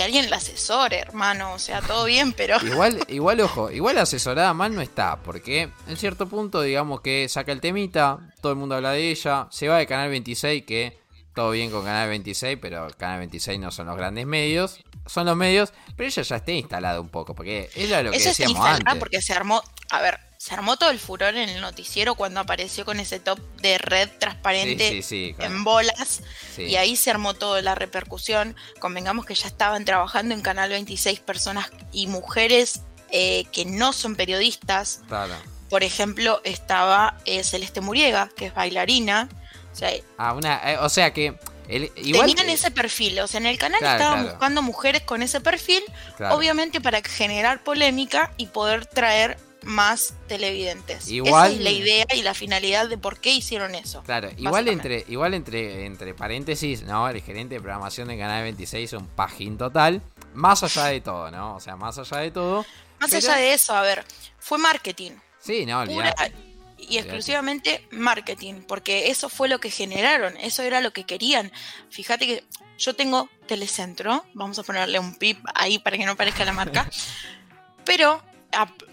que 0.01 0.05
alguien 0.05 0.29
la 0.31 0.37
asesore, 0.37 0.97
hermano. 0.97 1.53
O 1.53 1.59
sea, 1.59 1.79
todo 1.81 2.05
bien, 2.05 2.33
pero. 2.33 2.57
Igual, 2.65 2.99
igual, 3.07 3.39
ojo, 3.41 3.69
igual 3.69 3.97
asesorada 3.99 4.53
mal 4.53 4.73
no 4.73 4.81
está. 4.81 5.17
Porque 5.21 5.69
en 5.87 5.97
cierto 5.97 6.27
punto, 6.27 6.61
digamos 6.61 7.01
que 7.01 7.29
saca 7.29 7.51
el 7.51 7.61
temita, 7.61 8.19
todo 8.41 8.51
el 8.51 8.57
mundo 8.57 8.75
habla 8.75 8.91
de 8.91 9.11
ella, 9.11 9.47
se 9.51 9.67
va 9.67 9.77
de 9.77 9.85
Canal 9.85 10.09
26, 10.09 10.65
que 10.65 10.99
todo 11.35 11.51
bien 11.51 11.69
con 11.69 11.83
Canal 11.83 12.09
26, 12.09 12.57
pero 12.59 12.87
Canal 12.97 13.19
26 13.19 13.59
no 13.59 13.71
son 13.71 13.87
los 13.87 13.97
grandes 13.97 14.25
medios. 14.25 14.79
Son 15.05 15.25
los 15.25 15.35
medios, 15.35 15.73
pero 15.95 16.07
ella 16.07 16.21
ya 16.21 16.35
está 16.35 16.51
instalada 16.51 17.01
un 17.01 17.09
poco, 17.09 17.33
porque 17.33 17.69
ella 17.75 18.03
lo 18.03 18.11
que 18.11 18.19
decíamos 18.19 18.63
antes. 18.63 18.95
porque 18.95 19.21
se 19.21 19.33
armó, 19.33 19.61
a 19.89 20.01
ver, 20.01 20.19
se 20.41 20.55
armó 20.55 20.75
todo 20.75 20.89
el 20.89 20.97
furor 20.97 21.35
en 21.35 21.49
el 21.49 21.61
noticiero 21.61 22.15
cuando 22.15 22.39
apareció 22.39 22.83
con 22.83 22.99
ese 22.99 23.19
top 23.19 23.39
de 23.57 23.77
red 23.77 24.09
transparente 24.17 25.03
en 25.37 25.63
bolas. 25.63 26.23
Y 26.57 26.77
ahí 26.77 26.95
se 26.95 27.11
armó 27.11 27.35
toda 27.35 27.61
la 27.61 27.75
repercusión. 27.75 28.55
Convengamos 28.79 29.27
que 29.27 29.35
ya 29.35 29.45
estaban 29.45 29.85
trabajando 29.85 30.33
en 30.33 30.41
Canal 30.41 30.71
26 30.71 31.19
personas 31.19 31.69
y 31.91 32.07
mujeres 32.07 32.81
eh, 33.11 33.45
que 33.51 33.65
no 33.65 33.93
son 33.93 34.15
periodistas. 34.15 35.01
Por 35.69 35.83
ejemplo, 35.83 36.41
estaba 36.43 37.19
eh, 37.25 37.43
Celeste 37.43 37.81
Muriega, 37.81 38.27
que 38.35 38.47
es 38.47 38.55
bailarina. 38.55 39.29
O 39.71 39.75
sea, 39.75 39.91
ah, 40.17 40.33
una, 40.33 40.71
eh, 40.71 40.77
o 40.79 40.89
sea 40.89 41.13
que 41.13 41.37
Tenían 41.67 42.49
ese 42.49 42.71
perfil, 42.71 43.19
o 43.19 43.27
sea, 43.27 43.39
en 43.39 43.45
el 43.45 43.57
canal 43.57 43.81
estaban 43.81 44.23
buscando 44.23 44.61
mujeres 44.61 45.03
con 45.03 45.21
ese 45.21 45.39
perfil, 45.39 45.83
obviamente 46.31 46.81
para 46.81 47.01
generar 47.01 47.63
polémica 47.63 48.33
y 48.35 48.47
poder 48.47 48.87
traer 48.87 49.37
más 49.63 50.13
televidentes. 50.27 51.07
Igual, 51.07 51.51
Esa 51.51 51.59
es 51.59 51.63
la 51.63 51.71
idea 51.71 52.05
y 52.13 52.21
la 52.23 52.33
finalidad 52.33 52.89
de 52.89 52.97
por 52.97 53.19
qué 53.19 53.31
hicieron 53.31 53.75
eso. 53.75 54.03
Claro, 54.03 54.29
igual 54.37 54.67
entre, 54.67 55.05
igual 55.07 55.33
entre, 55.33 55.85
entre 55.85 56.13
paréntesis, 56.13 56.83
¿no? 56.83 57.07
El 57.07 57.21
gerente 57.21 57.55
de 57.55 57.61
programación 57.61 58.07
de 58.07 58.17
Canal 58.17 58.43
26 58.43 58.93
es 58.93 58.99
un 58.99 59.07
pajín 59.07 59.57
total. 59.57 60.01
Más 60.33 60.63
allá 60.63 60.85
de 60.85 61.01
todo, 61.01 61.29
¿no? 61.29 61.55
O 61.55 61.59
sea, 61.59 61.75
más 61.75 61.97
allá 61.97 62.17
de 62.17 62.31
todo. 62.31 62.65
Más 62.99 63.13
allá 63.13 63.35
de 63.35 63.53
eso, 63.53 63.75
a 63.75 63.81
ver, 63.81 64.03
fue 64.39 64.57
marketing. 64.57 65.11
Sí, 65.39 65.65
no, 65.65 65.83
y 66.77 66.97
exclusivamente 66.97 67.87
marketing, 67.91 68.63
porque 68.67 69.09
eso 69.11 69.29
fue 69.29 69.47
lo 69.47 69.59
que 69.59 69.69
generaron, 69.69 70.35
eso 70.37 70.63
era 70.63 70.81
lo 70.81 70.91
que 70.91 71.05
querían. 71.05 71.51
Fíjate 71.89 72.25
que 72.25 72.43
yo 72.77 72.95
tengo 72.95 73.29
Telecentro, 73.47 74.25
vamos 74.33 74.57
a 74.59 74.63
ponerle 74.63 74.99
un 74.99 75.15
pip 75.15 75.39
ahí 75.53 75.79
para 75.79 75.97
que 75.97 76.05
no 76.05 76.15
parezca 76.15 76.43
la 76.43 76.53
marca, 76.53 76.89
pero 77.85 78.21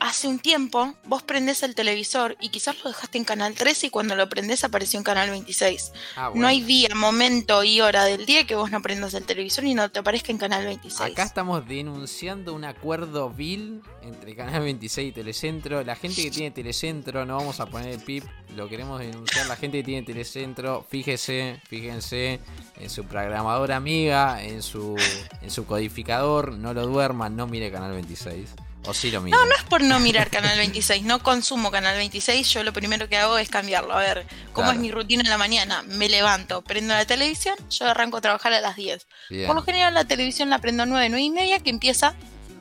hace 0.01 0.29
un 0.29 0.38
tiempo 0.38 0.94
vos 1.05 1.23
prendés 1.23 1.62
el 1.62 1.75
televisor 1.75 2.37
y 2.40 2.51
quizás 2.51 2.83
lo 2.83 2.90
dejaste 2.90 3.18
en 3.18 3.25
Canal 3.25 3.55
13 3.55 3.87
y 3.88 3.90
cuando 3.90 4.14
lo 4.14 4.29
prendés 4.29 4.64
apareció 4.64 4.99
en 4.99 5.05
Canal 5.05 5.31
26. 5.31 5.92
Ah, 6.16 6.31
no 6.35 6.47
hay 6.47 6.61
día, 6.62 6.88
momento 6.94 7.64
y 7.64 7.81
hora 7.81 8.05
del 8.05 8.27
día 8.27 8.47
que 8.47 8.55
vos 8.55 8.71
no 8.71 8.81
prendas 8.83 9.14
el 9.14 9.25
televisor 9.25 9.64
y 9.64 9.75
no 9.75 9.90
te 9.90 9.99
aparezca 9.99 10.33
en 10.33 10.38
Canal 10.38 10.64
26. 10.64 11.12
Acá 11.12 11.25
estamos 11.25 11.66
denunciando 11.66 12.55
un 12.55 12.64
acuerdo 12.64 13.31
vil 13.31 13.83
entre 14.03 14.35
Canal 14.35 14.62
26 14.62 15.11
y 15.11 15.12
Telecentro. 15.12 15.83
La 15.83 15.97
gente 15.97 16.23
que 16.23 16.31
tiene 16.31 16.51
Telecentro, 16.51 17.27
no 17.27 17.37
vamos 17.37 17.61
a 17.61 17.66
poner 17.66 17.90
el 17.90 18.01
pip, 18.01 18.25
lo 18.55 18.68
queremos 18.68 19.01
denunciar. 19.01 19.47
La 19.47 19.57
gente 19.57 19.79
que 19.79 19.85
tiene 19.85 20.03
Telecentro, 20.07 20.87
fíjese, 20.88 21.61
fíjense 21.68 22.40
en 22.77 22.90
su 22.90 23.05
programadora 23.05 23.77
amiga, 23.77 24.42
en 24.42 24.62
su, 24.62 24.97
en 25.42 25.51
su 25.51 25.66
codificador, 25.66 26.53
no 26.53 26.73
lo 26.75 26.87
duerman, 26.87 27.37
no 27.37 27.47
mire 27.47 27.71
Canal 27.71 27.92
26. 27.92 28.67
O 28.85 28.95
sí 28.95 29.11
lo 29.11 29.21
No, 29.21 29.45
no 29.45 29.55
es 29.55 29.62
por 29.64 29.83
no 29.83 29.99
mirar 30.01 30.31
Canal 30.31 30.57
26, 30.57 31.05
no 31.05 31.23
consumo 31.23 31.71
Canal 31.71 31.97
26, 31.97 32.51
yo 32.51 32.62
lo 32.62 32.73
primero 32.73 33.09
que 33.09 33.17
hago 33.17 33.37
es 33.38 33.49
cambiarlo. 33.49 33.93
A 33.93 34.01
ver, 34.01 34.27
¿cómo 34.53 34.71
es 34.71 34.79
mi 34.79 34.91
rutina 34.91 35.23
en 35.23 35.29
la 35.29 35.38
mañana? 35.38 35.83
Me 35.83 36.09
levanto, 36.09 36.62
prendo 36.62 36.95
la 36.95 37.05
televisión, 37.05 37.57
yo 37.71 37.87
arranco 37.87 38.17
a 38.17 38.21
trabajar 38.21 38.53
a 38.53 38.61
las 38.61 38.77
10. 38.77 39.07
Por 39.47 39.57
lo 39.57 39.62
general 39.62 39.95
la 39.95 40.05
televisión 40.05 40.49
la 40.49 40.59
prendo 40.59 40.85
a 40.85 40.87
9, 40.87 41.09
9 41.11 41.23
y 41.23 41.31
media, 41.31 41.59
que 41.59 41.71
empieza 41.71 42.14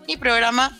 mi 0.07 0.17
programa 0.17 0.77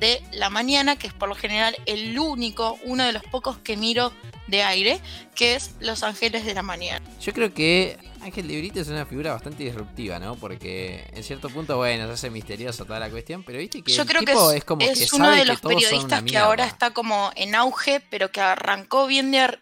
de 0.00 0.22
la 0.32 0.50
mañana, 0.50 0.96
que 0.96 1.06
es 1.06 1.12
por 1.12 1.28
lo 1.28 1.34
general 1.34 1.76
el 1.86 2.18
único, 2.18 2.78
uno 2.84 3.04
de 3.04 3.12
los 3.12 3.22
pocos 3.24 3.58
que 3.58 3.76
miro 3.76 4.12
de 4.46 4.62
aire, 4.62 5.00
que 5.34 5.54
es 5.54 5.76
Los 5.78 6.02
Ángeles 6.02 6.44
de 6.44 6.54
la 6.54 6.62
Mañana. 6.62 7.06
Yo 7.20 7.32
creo 7.32 7.54
que 7.54 7.96
Ángel 8.20 8.48
Librito 8.48 8.80
es 8.80 8.88
una 8.88 9.06
figura 9.06 9.32
bastante 9.32 9.62
disruptiva, 9.62 10.18
¿no? 10.18 10.36
Porque 10.36 11.04
en 11.12 11.22
cierto 11.22 11.48
punto, 11.48 11.76
bueno, 11.76 12.06
se 12.06 12.12
hace 12.12 12.30
misterioso 12.30 12.84
toda 12.84 12.98
la 12.98 13.10
cuestión, 13.10 13.42
pero 13.44 13.58
viste 13.58 13.82
que 13.82 13.92
Yo 13.92 14.04
creo 14.06 14.22
que 14.22 14.32
es, 14.56 14.64
como 14.64 14.82
es 14.82 15.12
uno 15.12 15.30
de 15.30 15.44
los 15.44 15.60
periodistas 15.60 16.22
que 16.24 16.36
ahora 16.36 16.66
está 16.66 16.90
como 16.92 17.30
en 17.36 17.54
auge, 17.54 18.00
pero 18.10 18.30
que 18.30 18.40
arrancó 18.40 19.06
bien 19.06 19.30
de, 19.30 19.58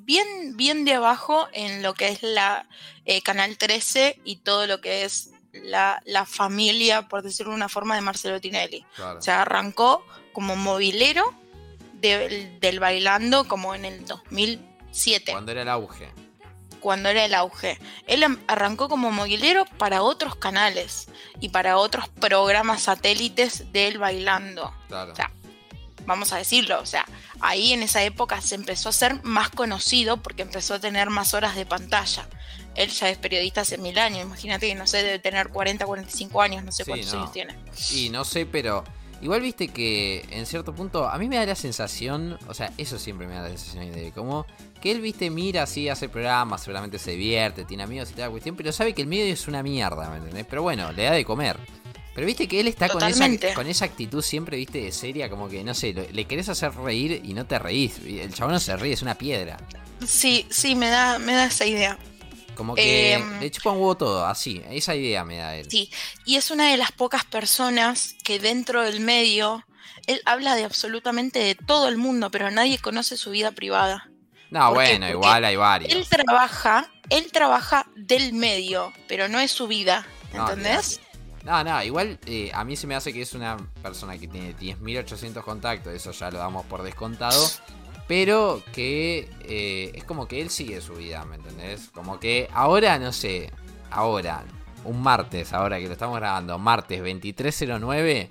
bien, 0.00 0.56
bien 0.56 0.84
de 0.84 0.94
abajo 0.94 1.48
en 1.52 1.82
lo 1.82 1.94
que 1.94 2.08
es 2.08 2.22
la 2.22 2.66
eh, 3.04 3.22
Canal 3.22 3.56
13 3.56 4.20
y 4.24 4.36
todo 4.36 4.66
lo 4.66 4.80
que 4.80 5.04
es 5.04 5.31
la, 5.52 6.02
la, 6.04 6.24
familia, 6.24 7.08
por 7.08 7.22
decirlo 7.22 7.52
de 7.52 7.56
una 7.56 7.68
forma, 7.68 7.94
de 7.94 8.00
Marcelo 8.00 8.40
Tinelli. 8.40 8.84
O 8.98 9.20
sea, 9.20 9.42
arrancó 9.42 10.04
como 10.32 10.56
movilero 10.56 11.24
del 12.00 12.80
bailando 12.80 13.46
como 13.46 13.74
en 13.74 13.84
el 13.84 14.04
2007. 14.06 15.32
Cuando 15.32 15.52
era 15.52 15.62
el 15.62 15.68
auge. 15.68 16.10
Cuando 16.80 17.08
era 17.08 17.24
el 17.24 17.34
auge. 17.34 17.78
Él 18.06 18.24
arrancó 18.48 18.88
como 18.88 19.12
movilero 19.12 19.64
para 19.78 20.02
otros 20.02 20.34
canales 20.34 21.06
y 21.40 21.50
para 21.50 21.76
otros 21.76 22.08
programas 22.08 22.82
satélites 22.82 23.72
del 23.72 23.98
bailando. 23.98 24.74
Claro. 24.88 25.12
O 25.12 25.16
sea, 25.16 25.30
vamos 26.06 26.32
a 26.32 26.38
decirlo, 26.38 26.80
o 26.80 26.86
sea, 26.86 27.06
ahí 27.40 27.72
en 27.72 27.82
esa 27.82 28.02
época 28.02 28.40
se 28.40 28.54
empezó 28.54 28.88
a 28.88 28.92
ser 28.92 29.22
más 29.22 29.50
conocido 29.50 30.16
porque 30.16 30.42
empezó 30.42 30.74
a 30.74 30.80
tener 30.80 31.10
más 31.10 31.34
horas 31.34 31.54
de 31.54 31.66
pantalla. 31.66 32.26
Él 32.74 32.90
ya 32.90 33.10
es 33.10 33.18
periodista 33.18 33.62
hace 33.62 33.78
mil 33.78 33.98
años, 33.98 34.22
imagínate 34.22 34.66
que 34.68 34.74
no 34.74 34.86
sé, 34.86 35.02
debe 35.02 35.18
tener 35.18 35.48
40, 35.48 35.84
45 35.84 36.42
años, 36.42 36.64
no 36.64 36.72
sé 36.72 36.84
cuántos 36.84 37.12
años 37.14 37.32
tiene. 37.32 37.54
Y 37.92 38.08
no 38.10 38.24
sé, 38.24 38.46
pero 38.46 38.84
Igual 39.22 39.40
viste 39.40 39.68
que 39.68 40.26
en 40.30 40.46
cierto 40.46 40.74
punto 40.74 41.08
a 41.08 41.16
mí 41.16 41.28
me 41.28 41.36
da 41.36 41.46
la 41.46 41.54
sensación, 41.54 42.36
o 42.48 42.54
sea, 42.54 42.72
eso 42.76 42.98
siempre 42.98 43.28
me 43.28 43.34
da 43.34 43.42
la 43.42 43.48
sensación 43.50 43.92
de 43.92 44.10
como 44.10 44.44
que 44.80 44.90
él, 44.90 45.00
viste, 45.00 45.30
mira 45.30 45.62
así, 45.62 45.88
hace 45.88 46.08
programas, 46.08 46.62
seguramente 46.62 46.98
se 46.98 47.12
divierte, 47.12 47.64
tiene 47.64 47.84
amigos 47.84 48.10
y 48.10 48.14
toda 48.14 48.26
la 48.26 48.30
cuestión, 48.32 48.56
pero 48.56 48.72
sabe 48.72 48.94
que 48.94 49.02
el 49.02 49.06
medio 49.06 49.32
es 49.32 49.46
una 49.46 49.62
mierda, 49.62 50.10
¿me 50.10 50.16
entendés? 50.16 50.44
Pero 50.50 50.62
bueno, 50.62 50.90
le 50.90 51.04
da 51.04 51.12
de 51.12 51.24
comer. 51.24 51.56
Pero 52.16 52.26
viste 52.26 52.48
que 52.48 52.58
él 52.58 52.66
está 52.66 52.88
con 52.88 53.02
esa, 53.04 53.28
con 53.54 53.68
esa 53.68 53.84
actitud 53.84 54.22
siempre, 54.22 54.56
viste, 54.56 54.82
de 54.82 54.90
seria, 54.90 55.30
como 55.30 55.48
que, 55.48 55.62
no 55.62 55.72
sé, 55.72 55.92
le 55.92 56.24
querés 56.24 56.48
hacer 56.48 56.74
reír 56.74 57.22
y 57.24 57.32
no 57.32 57.46
te 57.46 57.60
reís. 57.60 58.00
El 58.04 58.34
chabón 58.34 58.54
no 58.54 58.60
se 58.60 58.76
ríe, 58.76 58.92
es 58.92 59.02
una 59.02 59.14
piedra. 59.14 59.56
Sí, 60.04 60.46
sí, 60.50 60.74
me 60.74 60.88
da, 60.88 61.20
me 61.20 61.32
da 61.32 61.46
esa 61.46 61.64
idea. 61.64 61.96
Como 62.54 62.74
que 62.74 63.14
eh, 63.14 63.24
le 63.40 63.50
chupa 63.50 63.70
un 63.70 63.78
huevo 63.78 63.96
todo, 63.96 64.26
así, 64.26 64.62
esa 64.70 64.94
idea 64.94 65.24
me 65.24 65.38
da 65.38 65.56
él. 65.56 65.70
Sí, 65.70 65.90
y 66.24 66.36
es 66.36 66.50
una 66.50 66.70
de 66.70 66.76
las 66.76 66.92
pocas 66.92 67.24
personas 67.24 68.14
que 68.24 68.38
dentro 68.38 68.82
del 68.82 69.00
medio, 69.00 69.64
él 70.06 70.20
habla 70.26 70.54
de 70.54 70.64
absolutamente 70.64 71.38
de 71.38 71.54
todo 71.54 71.88
el 71.88 71.96
mundo, 71.96 72.30
pero 72.30 72.50
nadie 72.50 72.78
conoce 72.78 73.16
su 73.16 73.30
vida 73.30 73.52
privada. 73.52 74.08
No, 74.50 74.74
bueno, 74.74 75.08
igual 75.08 75.44
hay 75.44 75.56
varios. 75.56 75.92
Él 75.92 76.06
trabaja, 76.06 76.90
él 77.08 77.32
trabaja 77.32 77.86
del 77.96 78.34
medio, 78.34 78.92
pero 79.08 79.28
no 79.28 79.40
es 79.40 79.50
su 79.50 79.66
vida, 79.66 80.06
¿entendés? 80.32 81.00
No, 81.44 81.64
no, 81.64 81.82
igual 81.82 82.18
eh, 82.26 82.50
a 82.54 82.62
mí 82.62 82.76
se 82.76 82.86
me 82.86 82.94
hace 82.94 83.12
que 83.12 83.22
es 83.22 83.32
una 83.32 83.56
persona 83.82 84.16
que 84.16 84.28
tiene 84.28 84.54
10.800 84.56 85.42
contactos, 85.42 85.92
eso 85.92 86.12
ya 86.12 86.30
lo 86.30 86.38
damos 86.38 86.66
por 86.66 86.82
descontado. 86.82 87.48
Pero 88.08 88.62
que 88.72 89.30
eh, 89.44 89.92
es 89.94 90.04
como 90.04 90.26
que 90.28 90.40
él 90.40 90.50
sigue 90.50 90.80
su 90.80 90.94
vida, 90.94 91.24
¿me 91.24 91.36
entendés? 91.36 91.90
Como 91.94 92.18
que 92.18 92.48
ahora, 92.52 92.98
no 92.98 93.12
sé, 93.12 93.50
ahora, 93.90 94.44
un 94.84 95.02
martes, 95.02 95.52
ahora 95.52 95.78
que 95.78 95.86
lo 95.86 95.92
estamos 95.92 96.16
grabando, 96.18 96.58
martes 96.58 96.98
2309, 96.98 98.30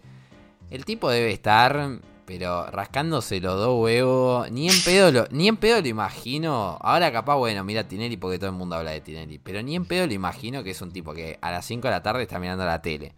el 0.70 0.86
tipo 0.86 1.10
debe 1.10 1.32
estar, 1.32 2.00
pero 2.26 2.66
rascándose 2.68 3.40
los 3.40 3.56
dos 3.56 3.82
huevos, 3.82 4.52
ni 4.52 4.70
en 4.70 4.84
pedo 4.84 5.12
lo, 5.12 5.28
ni 5.32 5.48
en 5.48 5.58
pedo 5.58 5.82
lo 5.82 5.88
imagino. 5.88 6.78
Ahora 6.82 7.12
capaz, 7.12 7.36
bueno, 7.36 7.64
mira 7.64 7.88
Tinelli 7.88 8.18
porque 8.18 8.40
todo 8.40 8.50
el 8.50 8.56
mundo 8.56 8.76
habla 8.76 8.92
de 8.92 9.02
Tinelli, 9.02 9.38
pero 9.38 9.62
ni 9.62 9.76
en 9.76 9.86
pedo 9.86 10.08
lo 10.08 10.14
imagino 10.14 10.64
que 10.64 10.72
es 10.72 10.82
un 10.82 10.92
tipo 10.92 11.14
que 11.14 11.38
a 11.42 11.52
las 11.52 11.66
5 11.66 11.88
de 11.88 11.92
la 11.92 12.04
tarde 12.04 12.24
está 12.24 12.40
mirando 12.40 12.66
la 12.66 12.82
tele. 12.82 13.14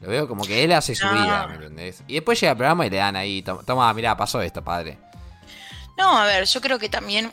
Lo 0.00 0.08
veo 0.08 0.28
como 0.28 0.44
que 0.44 0.62
él 0.62 0.72
hace 0.72 0.94
su 0.94 1.08
vida, 1.08 1.46
¿me 1.48 1.54
entendés? 1.54 2.02
Y 2.06 2.14
después 2.14 2.38
llega 2.40 2.52
el 2.52 2.56
programa 2.58 2.86
y 2.86 2.90
le 2.90 2.96
dan 2.98 3.16
ahí, 3.16 3.42
toma, 3.42 3.92
mira, 3.94 4.16
pasó 4.16 4.42
esto, 4.42 4.62
padre. 4.62 4.98
No, 5.96 6.16
a 6.18 6.26
ver, 6.26 6.44
yo 6.44 6.60
creo 6.60 6.78
que 6.78 6.88
también 6.88 7.32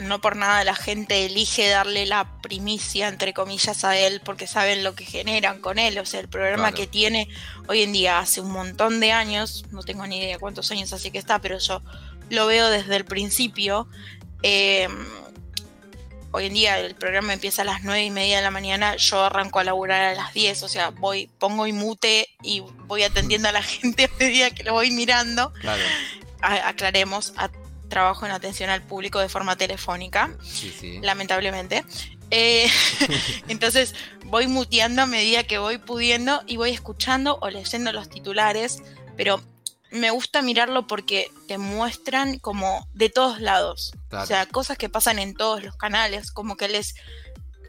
no 0.00 0.20
por 0.20 0.36
nada 0.36 0.64
la 0.64 0.74
gente 0.74 1.26
elige 1.26 1.68
darle 1.68 2.06
la 2.06 2.40
primicia, 2.40 3.08
entre 3.08 3.34
comillas, 3.34 3.84
a 3.84 3.98
él 3.98 4.20
porque 4.24 4.46
saben 4.46 4.82
lo 4.84 4.94
que 4.94 5.04
generan 5.04 5.60
con 5.60 5.78
él. 5.78 5.98
O 5.98 6.06
sea, 6.06 6.20
el 6.20 6.28
programa 6.28 6.72
que 6.72 6.86
tiene 6.86 7.28
hoy 7.68 7.82
en 7.82 7.92
día 7.92 8.18
hace 8.18 8.40
un 8.40 8.50
montón 8.50 9.00
de 9.00 9.12
años, 9.12 9.64
no 9.70 9.82
tengo 9.82 10.06
ni 10.06 10.18
idea 10.18 10.38
cuántos 10.38 10.70
años 10.70 10.92
así 10.92 11.10
que 11.10 11.18
está, 11.18 11.40
pero 11.40 11.58
yo 11.58 11.82
lo 12.30 12.46
veo 12.46 12.68
desde 12.68 12.96
el 12.96 13.04
principio. 13.04 13.88
Em, 14.42 15.06
hoy 16.32 16.46
en 16.46 16.54
día 16.54 16.78
el 16.78 16.94
programa 16.94 17.32
empieza 17.32 17.62
a 17.62 17.64
las 17.64 17.82
nueve 17.82 18.04
y 18.04 18.10
media 18.10 18.36
de 18.36 18.42
la 18.42 18.50
mañana, 18.50 18.96
yo 18.96 19.24
arranco 19.24 19.58
a 19.58 19.64
laburar 19.64 20.02
a 20.02 20.14
las 20.14 20.32
10, 20.32 20.62
o 20.62 20.68
sea, 20.68 20.90
voy, 20.90 21.28
pongo 21.38 21.66
y 21.66 21.72
mute 21.72 22.28
y 22.42 22.60
voy 22.86 23.02
atendiendo 23.02 23.48
a 23.48 23.52
la 23.52 23.62
gente 23.64 24.04
a 24.04 24.10
medida 24.18 24.50
que 24.50 24.62
lo 24.62 24.72
voy 24.72 24.90
mirando. 24.90 25.52
Claro. 25.60 25.82
aclaremos, 26.40 27.34
a 27.36 27.50
trabajo 27.90 28.24
en 28.24 28.32
atención 28.32 28.70
al 28.70 28.80
público 28.82 29.20
de 29.20 29.28
forma 29.28 29.56
telefónica, 29.56 30.30
lamentablemente. 31.02 31.84
Eh, 32.30 32.70
entonces 33.48 33.94
voy 34.24 34.46
muteando 34.46 35.02
a 35.02 35.06
medida 35.06 35.42
que 35.42 35.58
voy 35.58 35.76
pudiendo 35.76 36.42
y 36.46 36.56
voy 36.56 36.70
escuchando 36.70 37.38
o 37.42 37.50
leyendo 37.50 37.92
los 37.92 38.08
titulares, 38.08 38.82
pero 39.16 39.42
me 39.90 40.10
gusta 40.10 40.40
mirarlo 40.40 40.86
porque 40.86 41.30
te 41.48 41.58
muestran 41.58 42.38
como 42.38 42.88
de 42.94 43.10
todos 43.10 43.40
lados, 43.40 43.92
o 44.12 44.24
sea, 44.24 44.46
cosas 44.46 44.78
que 44.78 44.88
pasan 44.88 45.18
en 45.18 45.34
todos 45.34 45.62
los 45.62 45.76
canales, 45.76 46.30
como 46.30 46.56
que 46.56 46.68
les 46.68 46.94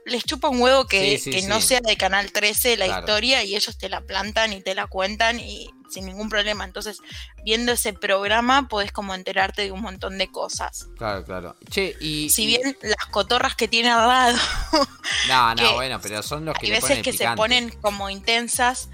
les 0.06 0.24
chupa 0.24 0.50
un 0.50 0.62
huevo 0.62 0.86
que, 0.86 1.20
no 1.48 1.62
sea 1.62 1.80
de 1.82 1.98
Canal 1.98 2.32
13 2.32 2.78
la 2.78 2.88
historia 2.88 3.44
y 3.44 3.56
ellos 3.56 3.78
te 3.78 3.90
la 3.90 4.02
plantan 4.02 4.54
y 4.54 4.62
te 4.62 4.76
la 4.76 4.88
cuentan 4.88 5.40
y 5.40 5.70
sin 5.90 6.06
ningún 6.06 6.30
problema. 6.30 6.64
Entonces, 6.64 7.00
viendo 7.44 7.74
ese 7.74 7.94
programa 7.94 8.68
podés 8.68 8.92
como 8.92 9.14
enterarte 9.14 9.64
de 9.64 9.72
un 9.72 9.82
montón 9.82 10.18
de 10.18 10.32
cosas. 10.32 10.88
Claro, 10.98 11.24
claro. 11.24 11.56
Che, 11.70 11.96
y... 12.00 12.30
Si 12.30 12.46
bien 12.46 12.78
las 12.82 13.06
cotorras 13.12 13.56
que 13.56 13.68
tiene 13.68 13.90
al 13.90 14.08
lado... 14.08 14.40
No, 15.28 15.54
no, 15.56 15.74
bueno, 15.74 16.00
pero 16.02 16.24
son 16.24 16.46
los 16.46 16.56
que... 16.56 16.68
Hay 16.68 16.72
veces 16.72 17.04
que 17.04 17.14
se 17.14 17.28
ponen 17.36 17.70
como 17.82 18.10
intensas, 18.10 18.90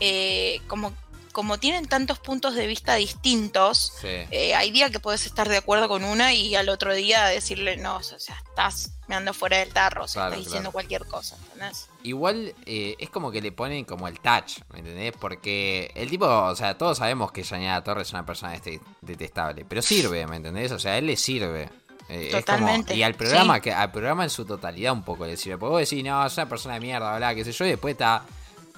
eh, 0.00 0.60
como 0.68 0.92
como 1.32 1.58
tienen 1.58 1.86
tantos 1.86 2.18
puntos 2.18 2.54
de 2.54 2.66
vista 2.66 2.94
distintos, 2.94 3.94
eh, 4.04 4.54
hay 4.54 4.70
días 4.70 4.90
que 4.90 5.00
puedes 5.00 5.24
estar 5.26 5.48
de 5.48 5.56
acuerdo 5.56 5.88
con 5.88 6.04
una 6.04 6.34
y 6.34 6.54
al 6.54 6.68
otro 6.68 6.94
día 6.94 7.24
decirle, 7.24 7.78
no, 7.78 7.96
o 7.96 8.02
sea, 8.02 8.36
estás 8.48 8.92
me 9.12 9.16
ando 9.16 9.34
fuera 9.34 9.58
del 9.58 9.68
tarro, 9.68 10.04
o 10.04 10.08
sea, 10.08 10.28
estás 10.28 10.42
diciendo 10.42 10.72
cualquier 10.72 11.04
cosa, 11.04 11.36
¿entendés? 11.36 11.90
Igual 12.02 12.54
eh, 12.64 12.96
es 12.98 13.10
como 13.10 13.30
que 13.30 13.42
le 13.42 13.52
ponen 13.52 13.84
como 13.84 14.08
el 14.08 14.18
touch, 14.20 14.60
¿me 14.72 14.78
entendés? 14.78 15.12
Porque 15.20 15.92
el 15.94 16.08
tipo, 16.08 16.26
o 16.26 16.56
sea, 16.56 16.78
todos 16.78 16.96
sabemos 16.96 17.30
que 17.30 17.42
Yanina 17.42 17.84
Torres 17.84 18.08
es 18.08 18.14
una 18.14 18.24
persona 18.24 18.58
detestable, 19.02 19.66
pero 19.66 19.82
sirve, 19.82 20.26
¿me 20.26 20.36
entendés? 20.36 20.72
O 20.72 20.78
sea, 20.78 20.92
a 20.92 20.98
él 20.98 21.08
le 21.08 21.18
sirve. 21.18 21.68
Eh, 22.08 22.30
Totalmente. 22.30 22.96
y 22.96 23.02
al 23.02 23.14
programa, 23.14 23.60
que 23.60 23.70
al 23.70 23.92
programa 23.92 24.24
en 24.24 24.30
su 24.30 24.46
totalidad 24.46 24.94
un 24.94 25.02
poco 25.02 25.26
le 25.26 25.36
sirve. 25.36 25.58
Porque 25.58 25.70
vos 25.70 25.90
decís, 25.90 26.02
no, 26.02 26.24
es 26.24 26.34
una 26.38 26.48
persona 26.48 26.74
de 26.74 26.80
mierda, 26.80 27.14
bla, 27.18 27.34
qué 27.34 27.44
sé 27.44 27.52
yo, 27.52 27.66
y 27.66 27.70
después 27.70 27.92
está 27.92 28.24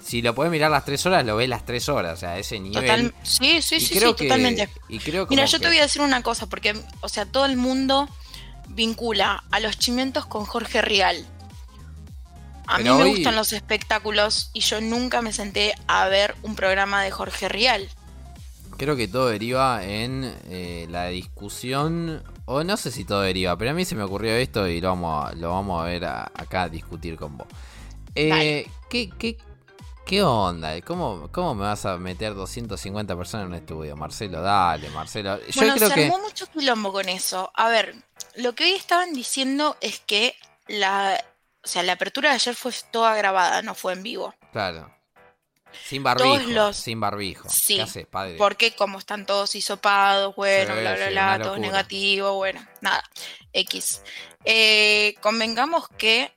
si 0.03 0.21
lo 0.21 0.35
puedes 0.35 0.51
mirar 0.51 0.71
las 0.71 0.85
tres 0.85 1.07
horas, 1.07 1.25
lo 1.25 1.37
ves 1.37 1.49
las 1.49 1.65
tres 1.65 1.89
horas, 1.89 2.15
o 2.15 2.21
sea, 2.21 2.39
ese 2.39 2.59
nivel. 2.59 3.15
sí, 3.23 3.63
sí, 3.63 3.81
sí, 3.81 3.95
sí, 3.95 4.01
totalmente. 4.01 4.69
Mira, 5.31 5.45
yo 5.47 5.61
te 5.61 5.69
voy 5.69 5.79
a 5.79 5.83
decir 5.83 6.03
una 6.03 6.23
cosa, 6.23 6.47
porque, 6.47 6.75
o 7.01 7.09
sea, 7.09 7.25
todo 7.25 7.47
el 7.47 7.57
mundo 7.57 8.09
vincula 8.69 9.45
a 9.51 9.61
los 9.61 9.79
chimientos 9.79 10.27
con 10.27 10.45
Jorge 10.45 10.83
Rial. 10.83 11.27
A 12.67 12.79
mí 12.79 12.85
me 12.85 13.05
gustan 13.05 13.37
los 13.37 13.53
espectáculos 13.53 14.51
y 14.55 14.61
yo 14.61 14.81
nunca 14.81 15.21
me 15.21 15.33
senté 15.33 15.75
a 15.87 16.09
ver 16.09 16.35
un 16.43 16.57
programa 16.57 17.03
de 17.03 17.11
Jorge 17.11 17.49
Rial. 17.49 17.89
creo 18.77 18.97
que 18.97 19.07
todo 19.07 19.29
deriva 19.29 19.85
en 19.85 20.35
eh, 20.49 20.87
la 20.91 21.07
discusión, 21.09 22.23
o 22.47 22.65
no 22.65 22.77
sé 22.77 22.91
si 22.91 23.05
todo 23.05 23.21
deriva, 23.21 23.57
pero 23.57 23.71
a 23.71 23.75
mí 23.75 23.85
se 23.85 23.95
me 23.95 24.03
ocurrió 24.03 24.35
esto 24.35 24.67
y 24.67 24.81
lo 24.81 24.89
vamos 24.89 25.31
a, 25.31 25.35
lo 25.35 25.51
vamos 25.51 25.83
a 25.83 25.85
ver 25.85 26.05
acá 26.05 26.63
a 26.63 26.69
discutir 26.69 27.17
con 27.17 27.37
vos. 27.37 27.47
Eh, 28.15 28.67
¿qué, 28.89 29.11
qué, 29.11 29.37
qué 30.05 30.23
onda? 30.23 30.81
¿Cómo, 30.83 31.29
¿Cómo 31.33 31.55
me 31.55 31.63
vas 31.63 31.85
a 31.85 31.97
meter 31.99 32.35
250 32.35 33.17
personas 33.17 33.47
en 33.47 33.53
un 33.53 33.57
estudio? 33.57 33.97
Marcelo, 33.97 34.41
dale, 34.41 34.91
Marcelo. 34.91 35.39
Yo 35.49 35.61
bueno, 35.61 35.75
creo 35.75 35.91
se 35.91 36.05
armó 36.05 36.19
mucho 36.21 36.47
quilombo 36.47 36.93
con 36.93 37.09
eso. 37.09 37.51
A 37.55 37.69
ver, 37.69 37.95
lo 38.37 38.55
que 38.55 38.65
hoy 38.65 38.73
estaban 38.73 39.13
diciendo 39.13 39.77
es 39.81 40.01
que 40.01 40.37
la, 40.67 41.23
o 41.63 41.69
sea, 41.69 41.83
la 41.83 41.93
apertura 41.93 42.31
de 42.31 42.37
ayer 42.37 42.55
fue 42.55 42.73
toda 42.91 43.15
grabada, 43.17 43.63
no 43.63 43.75
fue 43.75 43.93
en 43.93 44.03
vivo. 44.03 44.35
Claro. 44.53 44.95
Sin 45.83 46.03
barbijo. 46.03 46.73
Sin 46.73 47.01
barbijo. 47.01 47.49
Sí. 47.49 47.77
¿Qué 47.77 47.83
haces, 47.83 48.07
padre? 48.07 48.37
Porque 48.37 48.75
como 48.75 48.99
están 48.99 49.27
todos 49.27 49.55
hisopados, 49.55 50.35
bueno, 50.37 50.75
bla, 50.75 50.95
bla, 50.95 51.09
bla, 51.11 51.39
todo 51.43 51.59
negativo, 51.59 52.35
bueno, 52.35 52.65
nada. 52.81 53.03
X. 53.53 54.03
Eh, 54.45 55.15
convengamos 55.21 55.89
que 55.89 56.33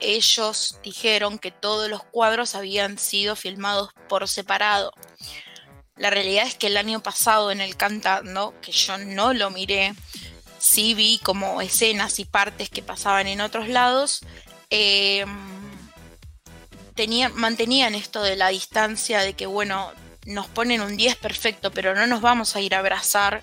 ellos 0.00 0.78
dijeron 0.82 1.38
que 1.38 1.50
todos 1.50 1.88
los 1.88 2.04
cuadros 2.04 2.54
habían 2.54 2.98
sido 2.98 3.36
filmados 3.36 3.90
por 4.08 4.28
separado. 4.28 4.92
La 5.96 6.10
realidad 6.10 6.46
es 6.46 6.56
que 6.56 6.66
el 6.66 6.76
año 6.76 7.02
pasado 7.02 7.52
en 7.52 7.60
el 7.60 7.76
Cantando, 7.76 8.54
que 8.60 8.72
yo 8.72 8.98
no 8.98 9.32
lo 9.32 9.50
miré, 9.50 9.94
sí 10.64 10.94
vi 10.94 11.18
como 11.18 11.60
escenas 11.60 12.18
y 12.18 12.24
partes 12.24 12.70
que 12.70 12.82
pasaban 12.82 13.26
en 13.26 13.40
otros 13.40 13.68
lados. 13.68 14.20
Eh, 14.70 15.26
mantenían 17.34 17.94
esto 17.94 18.22
de 18.22 18.36
la 18.36 18.48
distancia, 18.48 19.20
de 19.20 19.34
que, 19.34 19.46
bueno, 19.46 19.92
nos 20.24 20.46
ponen 20.46 20.80
un 20.80 20.96
10 20.96 21.16
perfecto, 21.16 21.70
pero 21.70 21.94
no 21.94 22.06
nos 22.06 22.22
vamos 22.22 22.56
a 22.56 22.60
ir 22.60 22.74
a 22.74 22.78
abrazar 22.78 23.42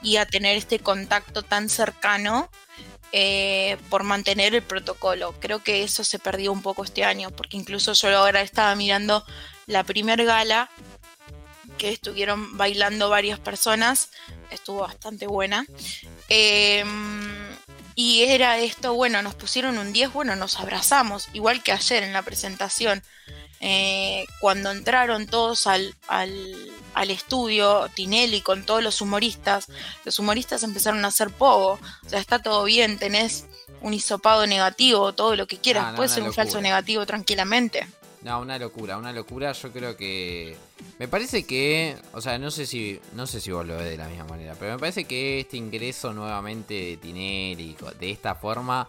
y 0.00 0.16
a 0.16 0.26
tener 0.26 0.56
este 0.56 0.78
contacto 0.78 1.42
tan 1.42 1.68
cercano 1.68 2.48
eh, 3.10 3.76
por 3.88 4.04
mantener 4.04 4.54
el 4.54 4.62
protocolo. 4.62 5.34
Creo 5.40 5.64
que 5.64 5.82
eso 5.82 6.04
se 6.04 6.20
perdió 6.20 6.52
un 6.52 6.62
poco 6.62 6.84
este 6.84 7.04
año, 7.04 7.30
porque 7.30 7.56
incluso 7.56 7.94
yo 7.94 8.16
ahora 8.16 8.42
estaba 8.42 8.74
mirando 8.76 9.24
la 9.66 9.82
primer 9.82 10.24
gala 10.24 10.70
que 11.78 11.88
estuvieron 11.88 12.58
bailando 12.58 13.08
varias 13.08 13.38
personas, 13.38 14.10
estuvo 14.50 14.80
bastante 14.80 15.26
buena. 15.26 15.66
Eh, 16.30 16.84
y 17.94 18.22
era 18.22 18.58
esto, 18.58 18.94
bueno, 18.94 19.20
nos 19.20 19.34
pusieron 19.34 19.76
un 19.76 19.92
10, 19.92 20.14
bueno, 20.14 20.34
nos 20.34 20.58
abrazamos, 20.58 21.28
igual 21.34 21.62
que 21.62 21.72
ayer 21.72 22.02
en 22.02 22.14
la 22.14 22.22
presentación. 22.22 23.02
Eh, 23.60 24.24
cuando 24.40 24.70
entraron 24.70 25.26
todos 25.26 25.66
al, 25.66 25.94
al, 26.08 27.10
estudio, 27.10 27.90
Tinelli 27.94 28.40
con 28.40 28.64
todos 28.64 28.82
los 28.82 29.02
humoristas, 29.02 29.66
los 30.06 30.18
humoristas 30.18 30.62
empezaron 30.62 31.04
a 31.04 31.08
hacer 31.08 31.28
pogo. 31.28 31.78
O 32.06 32.08
sea, 32.08 32.20
está 32.20 32.38
todo 32.38 32.64
bien, 32.64 32.98
tenés 32.98 33.44
un 33.82 33.92
hisopado 33.92 34.46
negativo, 34.46 35.12
todo 35.12 35.36
lo 35.36 35.46
que 35.46 35.58
quieras, 35.58 35.94
puede 35.94 36.08
ser 36.08 36.22
un 36.22 36.32
falso 36.32 36.62
negativo 36.62 37.04
tranquilamente. 37.04 37.86
No, 38.22 38.40
una 38.40 38.58
locura, 38.58 38.98
una 38.98 39.12
locura. 39.12 39.52
Yo 39.52 39.72
creo 39.72 39.96
que. 39.96 40.56
Me 40.98 41.08
parece 41.08 41.44
que. 41.44 41.96
O 42.12 42.20
sea, 42.20 42.38
no 42.38 42.50
sé 42.50 42.66
si. 42.66 43.00
No 43.14 43.26
sé 43.26 43.40
si 43.40 43.50
vos 43.50 43.66
lo 43.66 43.76
ves 43.76 43.86
de 43.86 43.96
la 43.96 44.08
misma 44.08 44.24
manera. 44.24 44.54
Pero 44.58 44.72
me 44.72 44.78
parece 44.78 45.04
que 45.04 45.40
este 45.40 45.56
ingreso 45.56 46.12
nuevamente 46.12 46.74
de 46.74 46.96
Tinelli 46.98 47.76
de 47.98 48.10
esta 48.10 48.34
forma. 48.34 48.86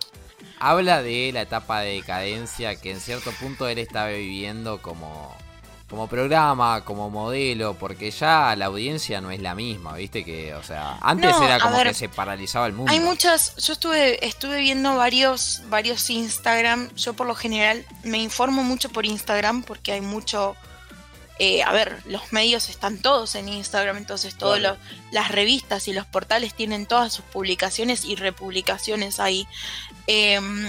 Habla 0.59 1.01
de 1.01 1.31
la 1.33 1.43
etapa 1.43 1.81
de 1.81 1.93
decadencia 1.95 2.75
que 2.75 2.91
en 2.91 2.99
cierto 2.99 3.31
punto 3.31 3.67
él 3.67 3.77
estaba 3.77 4.09
viviendo 4.09 4.81
como 4.81 5.35
como 5.91 6.07
programa, 6.07 6.85
como 6.85 7.09
modelo, 7.09 7.73
porque 7.73 8.11
ya 8.11 8.55
la 8.55 8.67
audiencia 8.67 9.19
no 9.19 9.29
es 9.29 9.41
la 9.41 9.53
misma, 9.55 9.93
¿viste? 9.95 10.23
Que, 10.23 10.55
o 10.55 10.63
sea, 10.63 10.97
antes 11.01 11.35
era 11.43 11.59
como 11.59 11.83
que 11.83 11.93
se 11.93 12.07
paralizaba 12.07 12.65
el 12.65 12.71
mundo. 12.71 12.89
Hay 12.89 13.01
muchas, 13.01 13.57
yo 13.57 13.73
estuve, 13.73 14.25
estuve 14.25 14.61
viendo 14.61 14.95
varios, 14.95 15.63
varios 15.67 16.09
Instagram, 16.09 16.95
yo 16.95 17.13
por 17.13 17.27
lo 17.27 17.35
general 17.35 17.85
me 18.03 18.19
informo 18.19 18.63
mucho 18.63 18.87
por 18.87 19.05
Instagram 19.05 19.63
porque 19.63 19.91
hay 19.91 19.99
mucho, 19.99 20.55
eh, 21.39 21.61
a 21.61 21.73
ver, 21.73 22.01
los 22.05 22.31
medios 22.31 22.69
están 22.69 22.99
todos 22.99 23.35
en 23.35 23.49
Instagram, 23.49 23.97
entonces 23.97 24.37
todas 24.37 24.77
las 25.11 25.27
revistas 25.29 25.89
y 25.89 25.93
los 25.93 26.05
portales 26.05 26.53
tienen 26.53 26.85
todas 26.85 27.11
sus 27.11 27.25
publicaciones 27.25 28.05
y 28.05 28.15
republicaciones 28.15 29.19
ahí. 29.19 29.45
Em, 30.07 30.65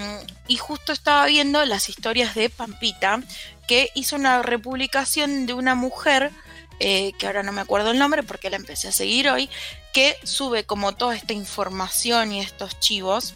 y 0.47 0.57
justo 0.57 0.91
estaba 0.91 1.25
viendo 1.25 1.63
las 1.65 1.89
historias 1.89 2.35
de 2.35 2.49
Pampita, 2.49 3.21
que 3.67 3.89
hizo 3.95 4.15
una 4.15 4.41
republicación 4.41 5.45
de 5.45 5.53
una 5.53 5.75
mujer, 5.75 6.31
eh, 6.79 7.13
que 7.17 7.27
ahora 7.27 7.43
no 7.43 7.51
me 7.51 7.61
acuerdo 7.61 7.91
el 7.91 7.99
nombre 7.99 8.23
porque 8.23 8.49
la 8.49 8.57
empecé 8.57 8.89
a 8.89 8.91
seguir 8.91 9.29
hoy, 9.29 9.49
que 9.93 10.17
sube 10.23 10.65
como 10.65 10.93
toda 10.93 11.15
esta 11.15 11.33
información 11.33 12.31
y 12.33 12.41
estos 12.41 12.79
chivos. 12.79 13.35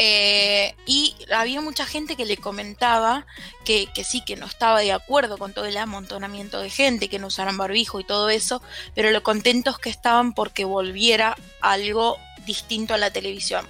Eh, 0.00 0.76
y 0.86 1.16
había 1.34 1.60
mucha 1.60 1.84
gente 1.84 2.14
que 2.14 2.24
le 2.24 2.36
comentaba 2.36 3.26
que, 3.64 3.88
que, 3.92 4.04
sí, 4.04 4.24
que 4.24 4.36
no 4.36 4.46
estaba 4.46 4.78
de 4.78 4.92
acuerdo 4.92 5.38
con 5.38 5.52
todo 5.52 5.64
el 5.64 5.76
amontonamiento 5.76 6.60
de 6.60 6.70
gente, 6.70 7.08
que 7.08 7.18
no 7.18 7.26
usaran 7.26 7.56
barbijo 7.56 7.98
y 7.98 8.04
todo 8.04 8.28
eso, 8.28 8.62
pero 8.94 9.10
lo 9.10 9.24
contentos 9.24 9.80
que 9.80 9.90
estaban 9.90 10.34
porque 10.34 10.64
volviera 10.64 11.36
algo 11.60 12.16
distinto 12.46 12.94
a 12.94 12.98
la 12.98 13.10
televisión. 13.10 13.66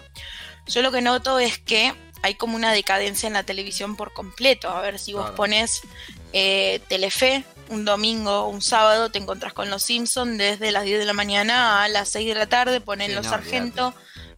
Yo 0.68 0.82
lo 0.82 0.92
que 0.92 1.00
noto 1.00 1.38
es 1.38 1.58
que 1.58 1.94
hay 2.22 2.34
como 2.34 2.56
una 2.56 2.72
decadencia 2.72 3.26
en 3.26 3.32
la 3.32 3.42
televisión 3.42 3.96
por 3.96 4.12
completo. 4.12 4.68
A 4.70 4.80
ver, 4.80 4.98
si 4.98 5.12
vos 5.12 5.30
pones 5.30 5.82
eh, 6.32 6.80
Telefe 6.88 7.44
un 7.70 7.84
domingo 7.84 8.44
o 8.44 8.48
un 8.48 8.62
sábado, 8.62 9.10
te 9.10 9.18
encontrás 9.18 9.52
con 9.52 9.70
Los 9.70 9.82
Simpsons 9.82 10.38
desde 10.38 10.72
las 10.72 10.84
10 10.84 11.00
de 11.00 11.04
la 11.04 11.12
mañana 11.12 11.82
a 11.82 11.88
las 11.88 12.08
6 12.10 12.26
de 12.28 12.34
la 12.34 12.46
tarde, 12.46 12.80
ponen 12.80 13.14
Los 13.14 13.26
Sargentos, 13.26 13.94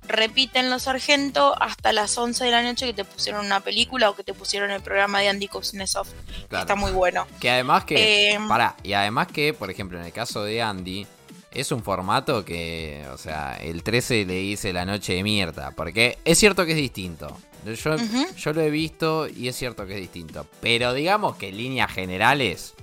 repiten 0.06 0.70
Los 0.70 0.82
Sargentos 0.82 1.54
hasta 1.60 1.92
las 1.92 2.16
11 2.18 2.44
de 2.44 2.50
la 2.50 2.62
noche 2.62 2.86
que 2.86 2.94
te 2.94 3.04
pusieron 3.04 3.46
una 3.46 3.60
película 3.60 4.10
o 4.10 4.16
que 4.16 4.24
te 4.24 4.34
pusieron 4.34 4.70
el 4.70 4.82
programa 4.82 5.20
de 5.20 5.28
Andy 5.28 5.48
Kuznetsov. 5.48 6.06
está 6.50 6.74
muy 6.74 6.90
bueno. 6.90 7.26
Que 7.38 7.50
además 7.50 7.84
que... 7.84 8.32
Eh, 8.32 8.38
pará, 8.48 8.76
y 8.82 8.92
además 8.94 9.28
que, 9.28 9.54
por 9.54 9.70
ejemplo, 9.70 9.98
en 9.98 10.06
el 10.06 10.12
caso 10.12 10.42
de 10.42 10.60
Andy 10.60 11.06
es 11.52 11.72
un 11.72 11.82
formato 11.82 12.44
que, 12.44 13.04
o 13.12 13.18
sea, 13.18 13.56
el 13.60 13.82
13 13.82 14.24
le 14.24 14.34
dice 14.34 14.72
la 14.72 14.84
noche 14.84 15.14
de 15.14 15.22
mierda, 15.22 15.72
porque 15.72 16.18
es 16.24 16.38
cierto 16.38 16.64
que 16.64 16.72
es 16.72 16.78
distinto. 16.78 17.36
Yo, 17.64 17.96
yo 18.36 18.52
lo 18.52 18.60
he 18.62 18.70
visto 18.70 19.28
y 19.28 19.48
es 19.48 19.56
cierto 19.56 19.86
que 19.86 19.94
es 19.94 20.00
distinto. 20.00 20.46
Pero 20.60 20.94
digamos 20.94 21.36
que 21.36 21.48
en 21.48 21.56
líneas 21.56 21.92
generales 21.92 22.74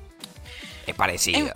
es 0.85 0.95
parecido. 0.95 1.51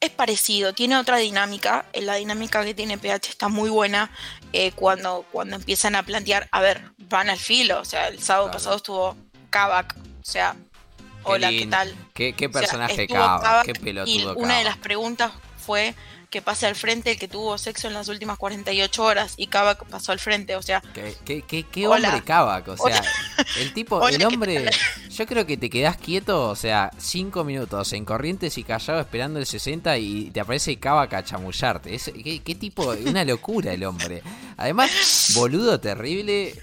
Es, 0.00 0.10
parecido, 0.10 0.72
tiene 0.72 0.96
otra 0.96 1.16
dinámica. 1.16 1.86
La 1.94 2.16
dinámica 2.16 2.64
que 2.64 2.74
tiene 2.74 2.98
PH 2.98 3.30
está 3.30 3.48
muy 3.48 3.70
buena 3.70 4.10
eh, 4.52 4.72
cuando, 4.72 5.24
cuando 5.32 5.56
empiezan 5.56 5.94
a 5.94 6.02
plantear, 6.02 6.48
a 6.52 6.60
ver, 6.60 6.82
van 7.08 7.30
al 7.30 7.38
filo. 7.38 7.80
O 7.80 7.84
sea, 7.84 8.08
el 8.08 8.20
sábado 8.20 8.50
pasado 8.50 8.76
estuvo 8.76 9.16
Kavak. 9.50 9.96
O 9.96 10.24
sea, 10.24 10.54
hola, 11.22 11.50
¿qué 11.50 11.66
tal? 11.66 11.94
¿Qué, 12.14 12.48
personaje 12.48 13.06
Kavak? 13.06 13.64
Qué 13.64 13.74
pelotudo 13.74 14.34
Y 14.34 14.42
una 14.42 14.58
de 14.58 14.64
las 14.64 14.76
preguntas 14.76 15.32
fue 15.56 15.94
que 16.32 16.40
pase 16.40 16.66
al 16.66 16.74
frente 16.74 17.10
el 17.10 17.18
que 17.18 17.28
tuvo 17.28 17.58
sexo 17.58 17.88
en 17.88 17.94
las 17.94 18.08
últimas 18.08 18.38
48 18.38 19.04
horas 19.04 19.34
y 19.36 19.48
Kavak 19.48 19.84
pasó 19.84 20.12
al 20.12 20.18
frente, 20.18 20.56
o 20.56 20.62
sea... 20.62 20.82
¿Qué, 20.94 21.42
qué, 21.44 21.86
hombre 21.86 22.22
Kavak? 22.24 22.68
O 22.68 22.76
sea, 22.78 23.02
el 23.60 23.74
tipo, 23.74 24.08
el 24.08 24.24
hombre... 24.24 24.70
Yo 25.10 25.26
creo 25.26 25.44
que 25.44 25.58
te 25.58 25.68
quedás 25.68 25.98
quieto, 25.98 26.48
o 26.48 26.56
sea, 26.56 26.90
5 26.96 27.44
minutos 27.44 27.92
en 27.92 28.06
corrientes 28.06 28.56
y 28.56 28.64
callado 28.64 29.00
esperando 29.00 29.38
el 29.38 29.46
60 29.46 29.98
y 29.98 30.30
te 30.30 30.40
aparece 30.40 30.78
Kavak 30.78 31.12
a 31.12 31.22
chamullarte. 31.22 31.94
Es, 31.94 32.10
¿qué, 32.24 32.40
¿Qué 32.42 32.54
tipo? 32.54 32.94
Una 33.04 33.24
locura 33.26 33.74
el 33.74 33.84
hombre. 33.84 34.22
Además, 34.56 35.32
boludo 35.34 35.80
terrible 35.80 36.54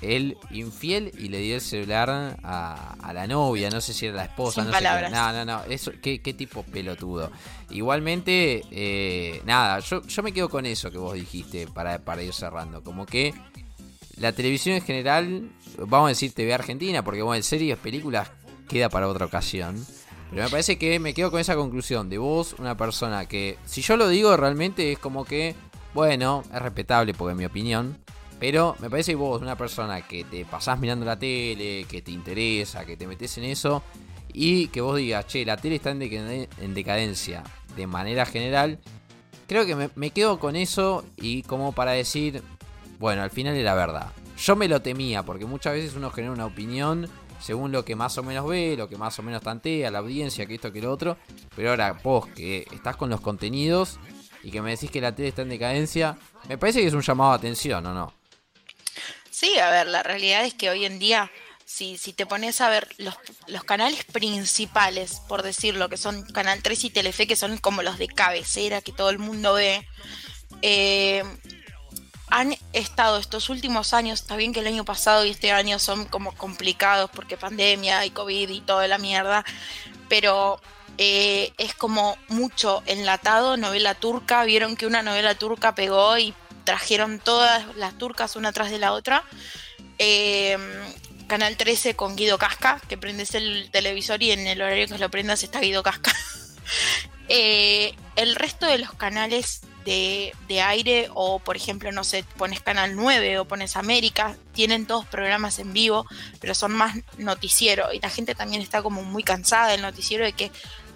él 0.00 0.36
infiel 0.50 1.12
y 1.18 1.28
le 1.28 1.38
dio 1.38 1.56
el 1.56 1.60
celular 1.60 2.38
a, 2.42 3.12
la 3.12 3.26
novia, 3.26 3.70
no 3.70 3.80
sé 3.80 3.92
si 3.92 4.06
era 4.06 4.16
la 4.16 4.24
esposa, 4.24 4.62
no 4.64 4.72
sé 4.72 4.78
qué. 4.78 5.10
No, 5.10 5.32
no, 5.32 5.44
no, 5.44 5.64
eso, 5.64 5.92
¿qué, 6.00 6.18
tipo 6.18 6.62
pelotudo. 6.62 7.30
Igualmente, 7.70 8.62
eh, 8.70 9.42
nada, 9.44 9.80
yo, 9.80 10.02
yo 10.06 10.22
me 10.22 10.32
quedo 10.32 10.48
con 10.48 10.66
eso 10.66 10.90
que 10.90 10.98
vos 10.98 11.14
dijiste 11.14 11.66
para, 11.66 11.98
para 11.98 12.22
ir 12.22 12.32
cerrando. 12.32 12.82
Como 12.82 13.06
que 13.06 13.34
la 14.16 14.32
televisión 14.32 14.76
en 14.76 14.82
general, 14.82 15.50
vamos 15.78 16.06
a 16.06 16.08
decir 16.08 16.32
TV 16.32 16.52
Argentina, 16.52 17.02
porque 17.04 17.22
bueno, 17.22 17.42
series, 17.42 17.78
películas, 17.78 18.30
queda 18.68 18.88
para 18.88 19.08
otra 19.08 19.26
ocasión. 19.26 19.84
Pero 20.30 20.44
me 20.44 20.50
parece 20.50 20.76
que 20.76 20.98
me 20.98 21.14
quedo 21.14 21.30
con 21.30 21.40
esa 21.40 21.56
conclusión 21.56 22.10
de 22.10 22.18
vos, 22.18 22.54
una 22.58 22.76
persona 22.76 23.26
que, 23.26 23.56
si 23.64 23.80
yo 23.80 23.96
lo 23.96 24.08
digo, 24.08 24.36
realmente 24.36 24.92
es 24.92 24.98
como 24.98 25.24
que, 25.24 25.54
bueno, 25.94 26.42
es 26.52 26.60
respetable 26.60 27.14
porque 27.14 27.32
en 27.32 27.38
mi 27.38 27.44
opinión, 27.46 27.96
pero 28.38 28.76
me 28.80 28.88
parece 28.88 29.12
que 29.12 29.16
vos, 29.16 29.42
una 29.42 29.56
persona 29.56 30.02
que 30.02 30.24
te 30.24 30.44
pasás 30.44 30.78
mirando 30.78 31.04
la 31.04 31.18
tele, 31.18 31.86
que 31.88 32.02
te 32.02 32.12
interesa, 32.12 32.84
que 32.84 32.96
te 32.96 33.06
metes 33.06 33.36
en 33.38 33.44
eso, 33.44 33.82
y 34.32 34.68
que 34.68 34.80
vos 34.80 34.96
digas, 34.96 35.26
che, 35.26 35.44
la 35.44 35.56
tele 35.56 35.76
está 35.76 35.90
en, 35.90 36.74
decadencia 36.74 37.42
de 37.74 37.86
manera 37.86 38.24
general, 38.26 38.78
creo 39.46 39.66
que 39.66 39.90
me, 39.94 40.10
quedo 40.10 40.38
con 40.38 40.56
eso 40.56 41.04
y 41.16 41.42
como 41.42 41.72
para 41.72 41.92
decir, 41.92 42.42
bueno, 42.98 43.22
al 43.22 43.30
final 43.30 43.56
era 43.56 43.74
verdad. 43.74 44.12
Yo 44.36 44.54
me 44.54 44.68
lo 44.68 44.80
temía, 44.80 45.24
porque 45.24 45.46
muchas 45.46 45.74
veces 45.74 45.96
uno 45.96 46.10
genera 46.10 46.32
una 46.32 46.46
opinión 46.46 47.08
según 47.40 47.72
lo 47.72 47.84
que 47.84 47.96
más 47.96 48.18
o 48.18 48.22
menos 48.22 48.46
ve, 48.48 48.76
lo 48.76 48.88
que 48.88 48.96
más 48.96 49.18
o 49.18 49.22
menos 49.22 49.42
tantea, 49.42 49.90
la 49.90 49.98
audiencia, 49.98 50.46
que 50.46 50.54
esto, 50.54 50.72
que 50.72 50.82
lo 50.82 50.92
otro. 50.92 51.16
Pero 51.56 51.70
ahora 51.70 51.98
vos 52.02 52.26
que 52.26 52.66
estás 52.72 52.96
con 52.96 53.10
los 53.10 53.20
contenidos 53.20 53.98
y 54.42 54.50
que 54.50 54.62
me 54.62 54.70
decís 54.70 54.90
que 54.90 55.00
la 55.00 55.14
tele 55.14 55.28
está 55.28 55.42
en 55.42 55.48
decadencia, 55.48 56.16
me 56.48 56.58
parece 56.58 56.80
que 56.80 56.88
es 56.88 56.94
un 56.94 57.02
llamado 57.02 57.32
a 57.32 57.34
atención, 57.34 57.84
¿o 57.86 57.94
no? 57.94 58.17
Sí, 59.38 59.56
a 59.60 59.70
ver, 59.70 59.86
la 59.86 60.02
realidad 60.02 60.44
es 60.44 60.52
que 60.52 60.68
hoy 60.68 60.84
en 60.84 60.98
día, 60.98 61.30
si, 61.64 61.96
si 61.96 62.12
te 62.12 62.26
pones 62.26 62.60
a 62.60 62.68
ver 62.68 62.88
los, 62.98 63.14
los 63.46 63.62
canales 63.62 64.04
principales, 64.04 65.22
por 65.28 65.44
decirlo, 65.44 65.88
que 65.88 65.96
son 65.96 66.24
Canal 66.24 66.60
3 66.60 66.86
y 66.86 66.90
Telefe, 66.90 67.28
que 67.28 67.36
son 67.36 67.56
como 67.58 67.84
los 67.84 67.98
de 67.98 68.08
cabecera 68.08 68.80
que 68.80 68.90
todo 68.90 69.10
el 69.10 69.20
mundo 69.20 69.54
ve, 69.54 69.86
eh, 70.62 71.22
han 72.30 72.56
estado 72.72 73.18
estos 73.18 73.48
últimos 73.48 73.94
años, 73.94 74.22
está 74.22 74.34
bien 74.34 74.52
que 74.52 74.58
el 74.58 74.66
año 74.66 74.84
pasado 74.84 75.24
y 75.24 75.30
este 75.30 75.52
año 75.52 75.78
son 75.78 76.06
como 76.06 76.34
complicados 76.34 77.08
porque 77.08 77.36
pandemia 77.36 78.04
y 78.06 78.10
COVID 78.10 78.48
y 78.48 78.60
toda 78.60 78.88
la 78.88 78.98
mierda, 78.98 79.44
pero 80.08 80.60
eh, 80.96 81.52
es 81.58 81.74
como 81.74 82.18
mucho 82.26 82.82
enlatado, 82.86 83.56
novela 83.56 83.94
turca, 83.94 84.42
vieron 84.42 84.74
que 84.74 84.88
una 84.88 85.04
novela 85.04 85.36
turca 85.36 85.76
pegó 85.76 86.18
y 86.18 86.34
trajeron 86.68 87.18
todas 87.18 87.64
las 87.76 87.96
turcas 87.96 88.36
una 88.36 88.52
tras 88.52 88.70
de 88.70 88.78
la 88.78 88.92
otra. 88.92 89.24
Em, 89.96 90.60
Canal 91.26 91.56
13 91.56 91.96
con 91.96 92.14
Guido 92.14 92.36
Casca, 92.36 92.78
que 92.90 92.98
prendes 92.98 93.34
el 93.34 93.70
televisor 93.70 94.22
y 94.22 94.32
en 94.32 94.46
el 94.46 94.60
horario 94.60 94.86
que 94.86 94.98
lo 94.98 95.10
prendas 95.10 95.42
está 95.42 95.60
Guido 95.60 95.82
Casca. 95.82 96.14
Eh, 97.30 97.94
el 98.16 98.36
resto 98.36 98.64
de 98.64 98.78
los 98.78 98.94
canales 98.94 99.60
de, 99.84 100.32
aire 100.62 101.10
o 101.12 101.38
por 101.38 101.56
ejemplo, 101.56 101.92
no 101.92 102.02
sé, 102.02 102.24
pones 102.38 102.60
Canal 102.60 102.96
9 102.96 103.38
o 103.38 103.44
pones 103.44 103.76
América, 103.76 104.34
tienen 104.54 104.86
todos 104.86 105.04
programas 105.04 105.58
en 105.58 105.74
vivo, 105.74 106.06
pero 106.40 106.54
son 106.54 106.72
más 106.72 106.96
noticiero 107.18 107.92
y 107.92 108.00
la 108.00 108.08
gente 108.08 108.34
también 108.34 108.62
está 108.62 108.82
como 108.82 109.02
muy 109.02 109.22
cansada 109.22 109.68
del 109.68 109.82
noticiero 109.82 110.24
de 110.24 110.32
que 110.32 110.50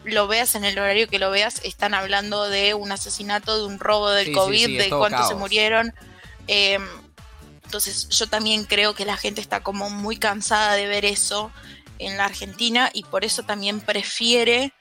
lo 0.04 0.26
veas 0.26 0.54
en 0.54 0.64
el 0.64 0.78
horario 0.78 1.08
que 1.08 1.18
lo 1.18 1.30
veas, 1.30 1.60
están 1.64 1.94
hablando 1.94 2.48
de 2.48 2.74
un 2.74 2.92
asesinato, 2.92 3.58
de 3.58 3.64
un 3.64 3.78
robo 3.78 4.10
del 4.10 4.32
COVID, 4.32 4.78
de 4.78 4.90
cuántos 4.90 5.28
se 5.28 5.34
murieron. 5.34 5.94
Em, 6.46 6.86
entonces 7.64 8.08
yo 8.08 8.26
también 8.26 8.64
creo 8.64 8.94
que 8.94 9.04
la 9.04 9.16
gente 9.16 9.40
está 9.40 9.60
como 9.60 9.90
muy 9.90 10.16
cansada 10.16 10.74
de 10.74 10.86
ver 10.86 11.04
eso 11.04 11.50
en 11.98 12.16
la 12.16 12.24
Argentina 12.24 12.90
y 12.92 13.04
por 13.04 13.24
eso 13.24 13.44
también 13.44 13.80
prefiere 13.80 14.72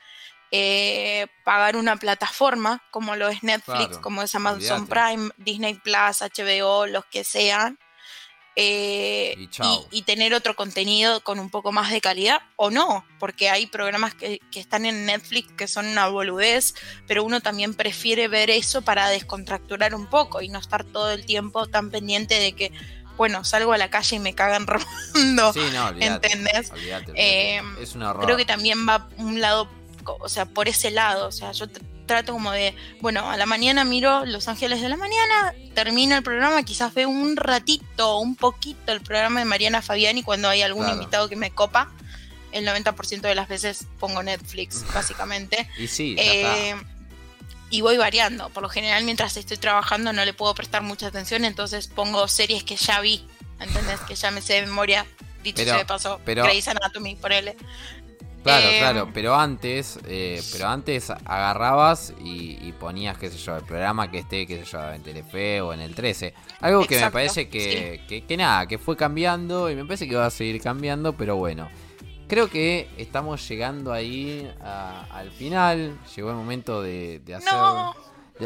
eh, 0.51 1.27
pagar 1.45 1.77
una 1.77 1.95
plataforma 1.95 2.83
como 2.91 3.15
lo 3.15 3.29
es 3.29 3.43
Netflix, 3.43 3.97
como 3.99 4.21
es 4.21 4.35
Amazon 4.35 4.87
Prime, 4.87 5.29
Disney 5.37 5.75
Plus, 5.75 6.21
HBO, 6.21 6.87
los 6.87 7.05
que 7.05 7.23
sean, 7.23 7.79
eh, 8.55 9.47
y, 9.91 10.01
tener 10.01 10.33
otro 10.33 10.55
contenido 10.57 11.21
con 11.21 11.39
un 11.39 11.49
poco 11.49 11.71
más 11.71 11.89
de 11.89 12.01
calidad 12.01 12.41
o 12.57 12.69
no, 12.69 13.05
porque 13.17 13.49
hay 13.49 13.65
programas 13.65 14.13
que, 14.13 14.41
están 14.53 14.85
en 14.85 15.05
Netflix 15.05 15.51
que 15.53 15.67
son 15.67 15.87
una 15.87 16.07
boludez, 16.09 16.73
pero 17.07 17.23
uno 17.23 17.39
también 17.39 17.73
prefiere 17.73 18.27
ver 18.27 18.49
eso 18.49 18.81
para 18.81 19.07
descontracturar 19.09 19.95
un 19.95 20.07
poco 20.07 20.41
y 20.41 20.49
no 20.49 20.59
estar 20.59 20.83
todo 20.83 21.11
el 21.11 21.25
tiempo 21.25 21.67
tan 21.67 21.91
pendiente 21.91 22.39
de 22.39 22.53
que 22.53 22.71
bueno, 23.15 23.43
salgo 23.43 23.71
a 23.71 23.77
la 23.77 23.89
calle 23.89 24.15
y 24.15 24.19
me 24.19 24.33
cagan 24.33 24.67
robando. 24.67 25.53
Sí, 25.53 25.61
no, 25.71 25.89
¿Entendés? 25.89 26.71
Eh, 27.15 27.61
es 27.79 27.95
una 27.95 28.13
creo 28.15 28.35
que 28.35 28.45
también 28.45 28.87
va 28.87 29.07
un 29.17 29.39
lado 29.39 29.69
o 30.05 30.29
sea, 30.29 30.45
por 30.45 30.67
ese 30.67 30.91
lado, 30.91 31.27
o 31.27 31.31
sea, 31.31 31.51
yo 31.51 31.67
trato 32.11 32.33
como 32.33 32.51
de, 32.51 32.75
bueno, 32.99 33.29
a 33.29 33.37
la 33.37 33.45
mañana 33.45 33.85
miro 33.85 34.25
Los 34.25 34.49
Ángeles 34.49 34.81
de 34.81 34.89
la 34.89 34.97
Mañana, 34.97 35.53
termino 35.73 36.17
el 36.17 36.23
programa, 36.23 36.61
quizás 36.63 36.93
veo 36.93 37.07
un 37.07 37.37
ratito, 37.37 38.17
un 38.17 38.35
poquito 38.35 38.91
el 38.91 38.99
programa 38.99 39.39
de 39.39 39.45
Mariana 39.45 39.81
Fabiani 39.81 40.21
cuando 40.21 40.49
hay 40.49 40.61
algún 40.61 40.89
invitado 40.89 41.29
que 41.29 41.37
me 41.37 41.51
copa. 41.51 41.89
El 42.51 42.67
90% 42.67 43.21
de 43.21 43.33
las 43.33 43.47
veces 43.47 43.87
pongo 43.97 44.21
Netflix, 44.23 44.83
básicamente. 44.93 45.69
y 45.77 45.87
sí, 45.87 46.17
eh, 46.19 46.75
y 47.69 47.79
voy 47.79 47.95
variando. 47.95 48.49
Por 48.49 48.61
lo 48.61 48.67
general, 48.67 49.05
mientras 49.05 49.37
estoy 49.37 49.55
trabajando, 49.55 50.11
no 50.11 50.25
le 50.25 50.33
puedo 50.33 50.53
prestar 50.53 50.81
mucha 50.81 51.07
atención, 51.07 51.45
entonces 51.45 51.87
pongo 51.87 52.27
series 52.27 52.65
que 52.65 52.75
ya 52.75 52.99
vi, 52.99 53.25
¿entendés? 53.57 54.01
Que 54.01 54.15
ya 54.15 54.31
me 54.31 54.41
sé 54.41 54.55
de 54.55 54.63
memoria. 54.63 55.05
Dicho 55.43 55.63
sea 55.63 55.77
de 55.77 55.85
paso, 55.85 56.19
pero, 56.25 56.43
Grey's 56.43 56.67
Anatomy, 56.67 57.15
ponele. 57.15 57.55
Claro, 58.43 58.67
eh, 58.67 58.79
claro, 58.79 59.09
pero 59.13 59.35
antes, 59.35 59.99
eh, 60.07 60.41
pero 60.51 60.67
antes 60.67 61.09
agarrabas 61.09 62.13
y, 62.19 62.71
ponías, 62.79 63.17
qué 63.17 63.29
sé 63.29 63.37
yo, 63.37 63.55
el 63.55 63.63
programa 63.63 64.09
que 64.09 64.19
esté, 64.19 64.47
qué 64.47 64.63
sé 64.63 64.71
yo, 64.71 64.91
en 64.91 65.03
Telefe 65.03 65.61
o 65.61 65.73
en 65.73 65.81
el 65.81 65.93
13. 65.93 66.33
Algo 66.61 66.85
que 66.85 66.99
me 66.99 67.11
parece 67.11 67.47
que, 67.47 68.23
que, 68.27 68.37
nada, 68.37 68.65
que 68.65 68.77
fue 68.79 68.97
cambiando 68.97 69.69
y 69.69 69.75
me 69.75 69.85
parece 69.85 70.07
que 70.07 70.15
va 70.15 70.25
a 70.25 70.31
seguir 70.31 70.61
cambiando, 70.61 71.13
pero 71.13 71.35
bueno. 71.35 71.69
Creo 72.27 72.49
que 72.49 72.89
estamos 72.97 73.45
llegando 73.47 73.91
ahí 73.91 74.49
al 74.61 75.31
final. 75.31 75.99
Llegó 76.15 76.29
el 76.29 76.37
momento 76.37 76.81
de, 76.81 77.19
de 77.19 77.35
hacer... 77.35 77.51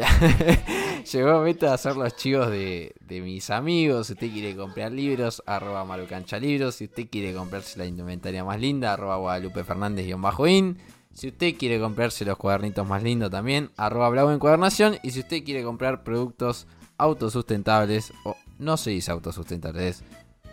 Llegó 1.12 1.32
momento 1.32 1.66
de 1.66 1.72
hacer 1.72 1.96
los 1.96 2.16
chivos 2.16 2.50
de, 2.50 2.94
mis 3.08 3.50
amigos. 3.50 4.08
Si 4.08 4.12
usted 4.14 4.30
quiere 4.30 4.56
comprar 4.56 4.92
libros, 4.92 5.42
arroba 5.46 5.84
marucancha 5.84 6.38
libros. 6.38 6.76
Si 6.76 6.84
usted 6.84 7.08
quiere 7.08 7.34
comprarse 7.34 7.78
la 7.78 7.86
indumentaria 7.86 8.44
más 8.44 8.60
linda, 8.60 8.92
arroba 8.92 9.16
Guadalupe 9.16 9.64
Fernández-in. 9.64 10.78
Si 11.12 11.28
usted 11.28 11.56
quiere 11.56 11.80
comprarse 11.80 12.24
los 12.24 12.36
cuadernitos 12.36 12.86
más 12.86 13.02
lindos 13.02 13.30
también, 13.30 13.70
arroba 13.76 14.10
Blau 14.10 14.30
Encuadernación. 14.30 14.98
Y 15.02 15.12
si 15.12 15.20
usted 15.20 15.44
quiere 15.44 15.62
comprar 15.62 16.02
productos 16.02 16.66
autosustentables, 16.98 18.12
o 18.24 18.36
no 18.58 18.76
se 18.76 18.90
dice 18.90 19.10
autosustentables, 19.12 20.02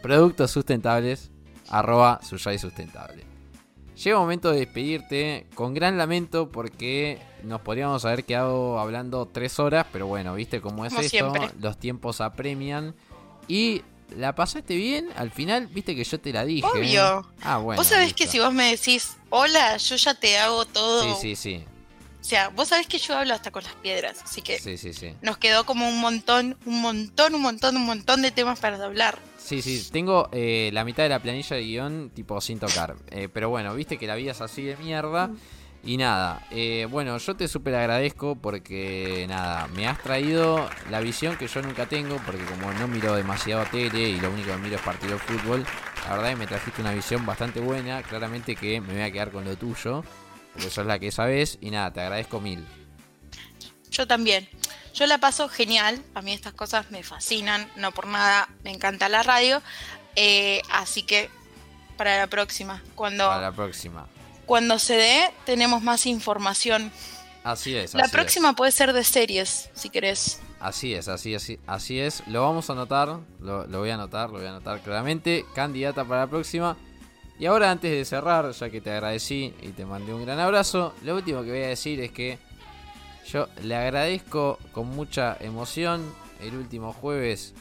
productos 0.01 0.51
sustentables, 0.51 1.31
arroba 1.69 2.19
Sustentable. 2.21 3.32
Llega 3.95 4.15
el 4.15 4.21
momento 4.21 4.51
de 4.51 4.59
despedirte 4.59 5.45
con 5.53 5.73
gran 5.73 5.97
lamento 5.97 6.51
porque 6.51 7.19
nos 7.43 7.61
podríamos 7.61 8.03
haber 8.05 8.23
quedado 8.23 8.79
hablando 8.79 9.27
tres 9.27 9.59
horas, 9.59 9.85
pero 9.91 10.07
bueno, 10.07 10.33
viste 10.33 10.61
cómo 10.61 10.85
es 10.85 10.93
esto, 10.93 11.33
los 11.59 11.77
tiempos 11.77 12.21
apremian. 12.21 12.95
Y 13.47 13.83
la 14.17 14.35
pasaste 14.35 14.75
bien, 14.75 15.09
al 15.15 15.31
final, 15.31 15.67
viste 15.67 15.95
que 15.95 16.03
yo 16.03 16.19
te 16.19 16.33
la 16.33 16.45
dije. 16.45 16.67
Obvio. 16.67 17.27
Ah, 17.41 17.57
bueno. 17.57 17.79
Vos 17.79 17.87
sabés 17.87 18.13
que 18.13 18.27
si 18.27 18.39
vos 18.39 18.53
me 18.53 18.71
decís, 18.71 19.17
hola, 19.29 19.77
yo 19.77 19.95
ya 19.95 20.13
te 20.13 20.37
hago 20.37 20.65
todo. 20.65 21.15
Sí, 21.15 21.35
sí, 21.35 21.35
sí. 21.35 21.65
O 22.21 22.25
sea, 22.25 22.49
vos 22.49 22.69
sabés 22.69 22.87
que 22.87 22.99
yo 22.99 23.17
hablo 23.17 23.33
hasta 23.33 23.51
con 23.51 23.63
las 23.63 23.73
piedras, 23.75 24.21
así 24.23 24.41
que 24.41 24.57
sí, 24.57 24.77
sí, 24.77 24.93
sí. 24.93 25.13
nos 25.21 25.37
quedó 25.37 25.65
como 25.65 25.89
un 25.89 25.99
montón, 25.99 26.57
un 26.65 26.81
montón, 26.81 27.35
un 27.35 27.41
montón, 27.41 27.75
un 27.75 27.85
montón 27.85 28.21
de 28.21 28.31
temas 28.31 28.59
para 28.59 28.81
hablar. 28.81 29.19
Sí, 29.43 29.61
sí, 29.61 29.89
tengo 29.91 30.29
eh, 30.31 30.69
la 30.71 30.85
mitad 30.85 31.03
de 31.03 31.09
la 31.09 31.19
planilla 31.19 31.57
de 31.57 31.63
guion 31.63 32.11
tipo 32.11 32.39
sin 32.39 32.59
tocar. 32.59 32.95
Eh, 33.11 33.27
pero 33.31 33.49
bueno, 33.49 33.75
viste 33.75 33.97
que 33.97 34.07
la 34.07 34.15
vida 34.15 34.31
es 34.31 34.41
así 34.41 34.63
de 34.63 34.77
mierda. 34.77 35.29
Y 35.85 35.97
nada, 35.97 36.47
eh, 36.49 36.87
bueno, 36.89 37.17
yo 37.17 37.35
te 37.35 37.49
súper 37.49 37.75
agradezco 37.75 38.37
porque 38.37 39.25
nada, 39.27 39.67
me 39.75 39.85
has 39.85 40.01
traído 40.01 40.69
la 40.89 41.01
visión 41.01 41.35
que 41.35 41.47
yo 41.47 41.61
nunca 41.61 41.87
tengo, 41.87 42.21
porque 42.25 42.45
como 42.45 42.71
no 42.71 42.87
miro 42.87 43.13
demasiado 43.15 43.65
tele 43.69 44.11
y 44.11 44.19
lo 44.21 44.31
único 44.31 44.51
que 44.51 44.57
miro 44.59 44.77
es 44.77 44.81
partido 44.81 45.13
de 45.15 45.19
fútbol, 45.19 45.65
la 46.07 46.15
verdad 46.15 46.29
es 46.29 46.35
que 46.35 46.39
me 46.39 46.47
trajiste 46.47 46.81
una 46.81 46.93
visión 46.93 47.25
bastante 47.25 47.59
buena, 47.59 48.01
claramente 48.01 48.55
que 48.55 48.79
me 48.79 48.93
voy 48.93 49.01
a 49.01 49.11
quedar 49.11 49.31
con 49.31 49.43
lo 49.43 49.57
tuyo, 49.57 50.05
porque 50.53 50.69
eso 50.69 50.81
es 50.81 50.87
la 50.87 50.99
que 50.99 51.11
sabes, 51.11 51.57
y 51.59 51.69
nada, 51.69 51.91
te 51.91 51.99
agradezco 51.99 52.39
mil. 52.39 52.65
Yo 53.91 54.07
también. 54.07 54.47
Yo 54.93 55.07
la 55.07 55.17
paso 55.17 55.49
genial, 55.49 56.01
a 56.13 56.21
mí 56.21 56.33
estas 56.33 56.53
cosas 56.53 56.91
me 56.91 57.01
fascinan, 57.03 57.69
no 57.75 57.91
por 57.91 58.07
nada, 58.07 58.47
me 58.63 58.71
encanta 58.71 59.09
la 59.09 59.23
radio, 59.23 59.61
eh, 60.15 60.61
así 60.71 61.03
que 61.03 61.29
para 61.97 62.17
la 62.17 62.27
próxima, 62.27 62.83
cuando... 62.95 63.27
Para 63.27 63.41
la 63.41 63.51
próxima. 63.51 64.07
Cuando 64.45 64.77
se 64.77 64.95
dé, 64.95 65.31
tenemos 65.45 65.81
más 65.81 66.05
información. 66.05 66.91
Así 67.43 67.75
es. 67.75 67.93
La 67.93 68.07
próxima 68.07 68.53
puede 68.53 68.71
ser 68.71 68.93
de 68.93 69.03
series, 69.03 69.69
si 69.73 69.89
querés. 69.89 70.39
Así 70.59 70.93
es, 70.93 71.07
así, 71.07 71.33
así, 71.33 71.59
así 71.65 71.99
es. 71.99 72.23
Lo 72.27 72.41
vamos 72.41 72.69
a 72.69 72.73
anotar, 72.73 73.19
lo, 73.39 73.65
lo 73.65 73.79
voy 73.79 73.89
a 73.89 73.95
anotar, 73.95 74.29
lo 74.29 74.37
voy 74.37 74.47
a 74.47 74.51
anotar 74.51 74.79
claramente. 74.81 75.45
Candidata 75.55 76.05
para 76.05 76.21
la 76.21 76.27
próxima. 76.27 76.77
Y 77.39 77.47
ahora 77.47 77.71
antes 77.71 77.91
de 77.91 78.05
cerrar, 78.05 78.51
ya 78.51 78.69
que 78.69 78.79
te 78.79 78.91
agradecí 78.91 79.53
y 79.61 79.69
te 79.69 79.85
mandé 79.85 80.13
un 80.13 80.23
gran 80.23 80.39
abrazo, 80.39 80.93
lo 81.03 81.15
último 81.15 81.43
que 81.43 81.49
voy 81.49 81.63
a 81.63 81.67
decir 81.67 81.99
es 81.99 82.11
que 82.11 82.37
yo 83.27 83.47
le 83.61 83.75
agradezco 83.75 84.59
con 84.71 84.87
mucha 84.87 85.37
emoción. 85.39 86.01
El 86.41 86.55
último 86.55 86.93
jueves 86.93 87.53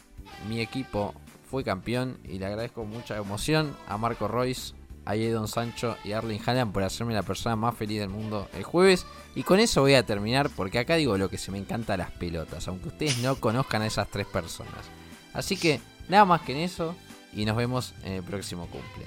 mi 0.49 0.61
equipo 0.61 1.15
fue 1.51 1.65
campeón 1.65 2.19
y 2.25 2.39
le 2.39 2.47
agradezco 2.47 2.85
mucha 2.85 3.17
emoción 3.17 3.77
a 3.87 3.99
Marco 3.99 4.29
Royce, 4.29 4.75
a 5.05 5.17
Edon 5.17 5.49
Sancho 5.49 5.97
y 6.05 6.13
a 6.13 6.19
Arling 6.19 6.41
Haaland 6.45 6.73
por 6.73 6.83
hacerme 6.83 7.15
la 7.15 7.23
persona 7.23 7.57
más 7.57 7.77
feliz 7.77 8.01
del 8.01 8.09
mundo 8.09 8.49
el 8.55 8.63
jueves. 8.63 9.07
Y 9.35 9.43
con 9.43 9.61
eso 9.61 9.83
voy 9.83 9.95
a 9.95 10.07
terminar 10.07 10.51
porque 10.51 10.79
acá 10.79 10.97
digo 10.97 11.19
lo 11.19 11.29
que 11.29 11.39
se 11.39 11.51
me 11.51 11.59
encanta 11.59 11.97
las 11.97 12.11
pelotas, 12.11 12.69
aunque 12.69 12.89
ustedes 12.89 13.19
no 13.19 13.37
conozcan 13.37 13.83
a 13.83 13.87
esas 13.87 14.09
tres 14.09 14.27
personas. 14.27 14.91
Así 15.33 15.57
que 15.57 15.81
nada 16.09 16.25
más 16.25 16.43
que 16.43 16.53
en 16.53 16.59
eso 16.59 16.95
y 17.33 17.45
nos 17.45 17.57
vemos 17.57 17.95
en 18.05 18.13
el 18.15 18.23
próximo 18.23 18.67
cumple. 18.67 19.07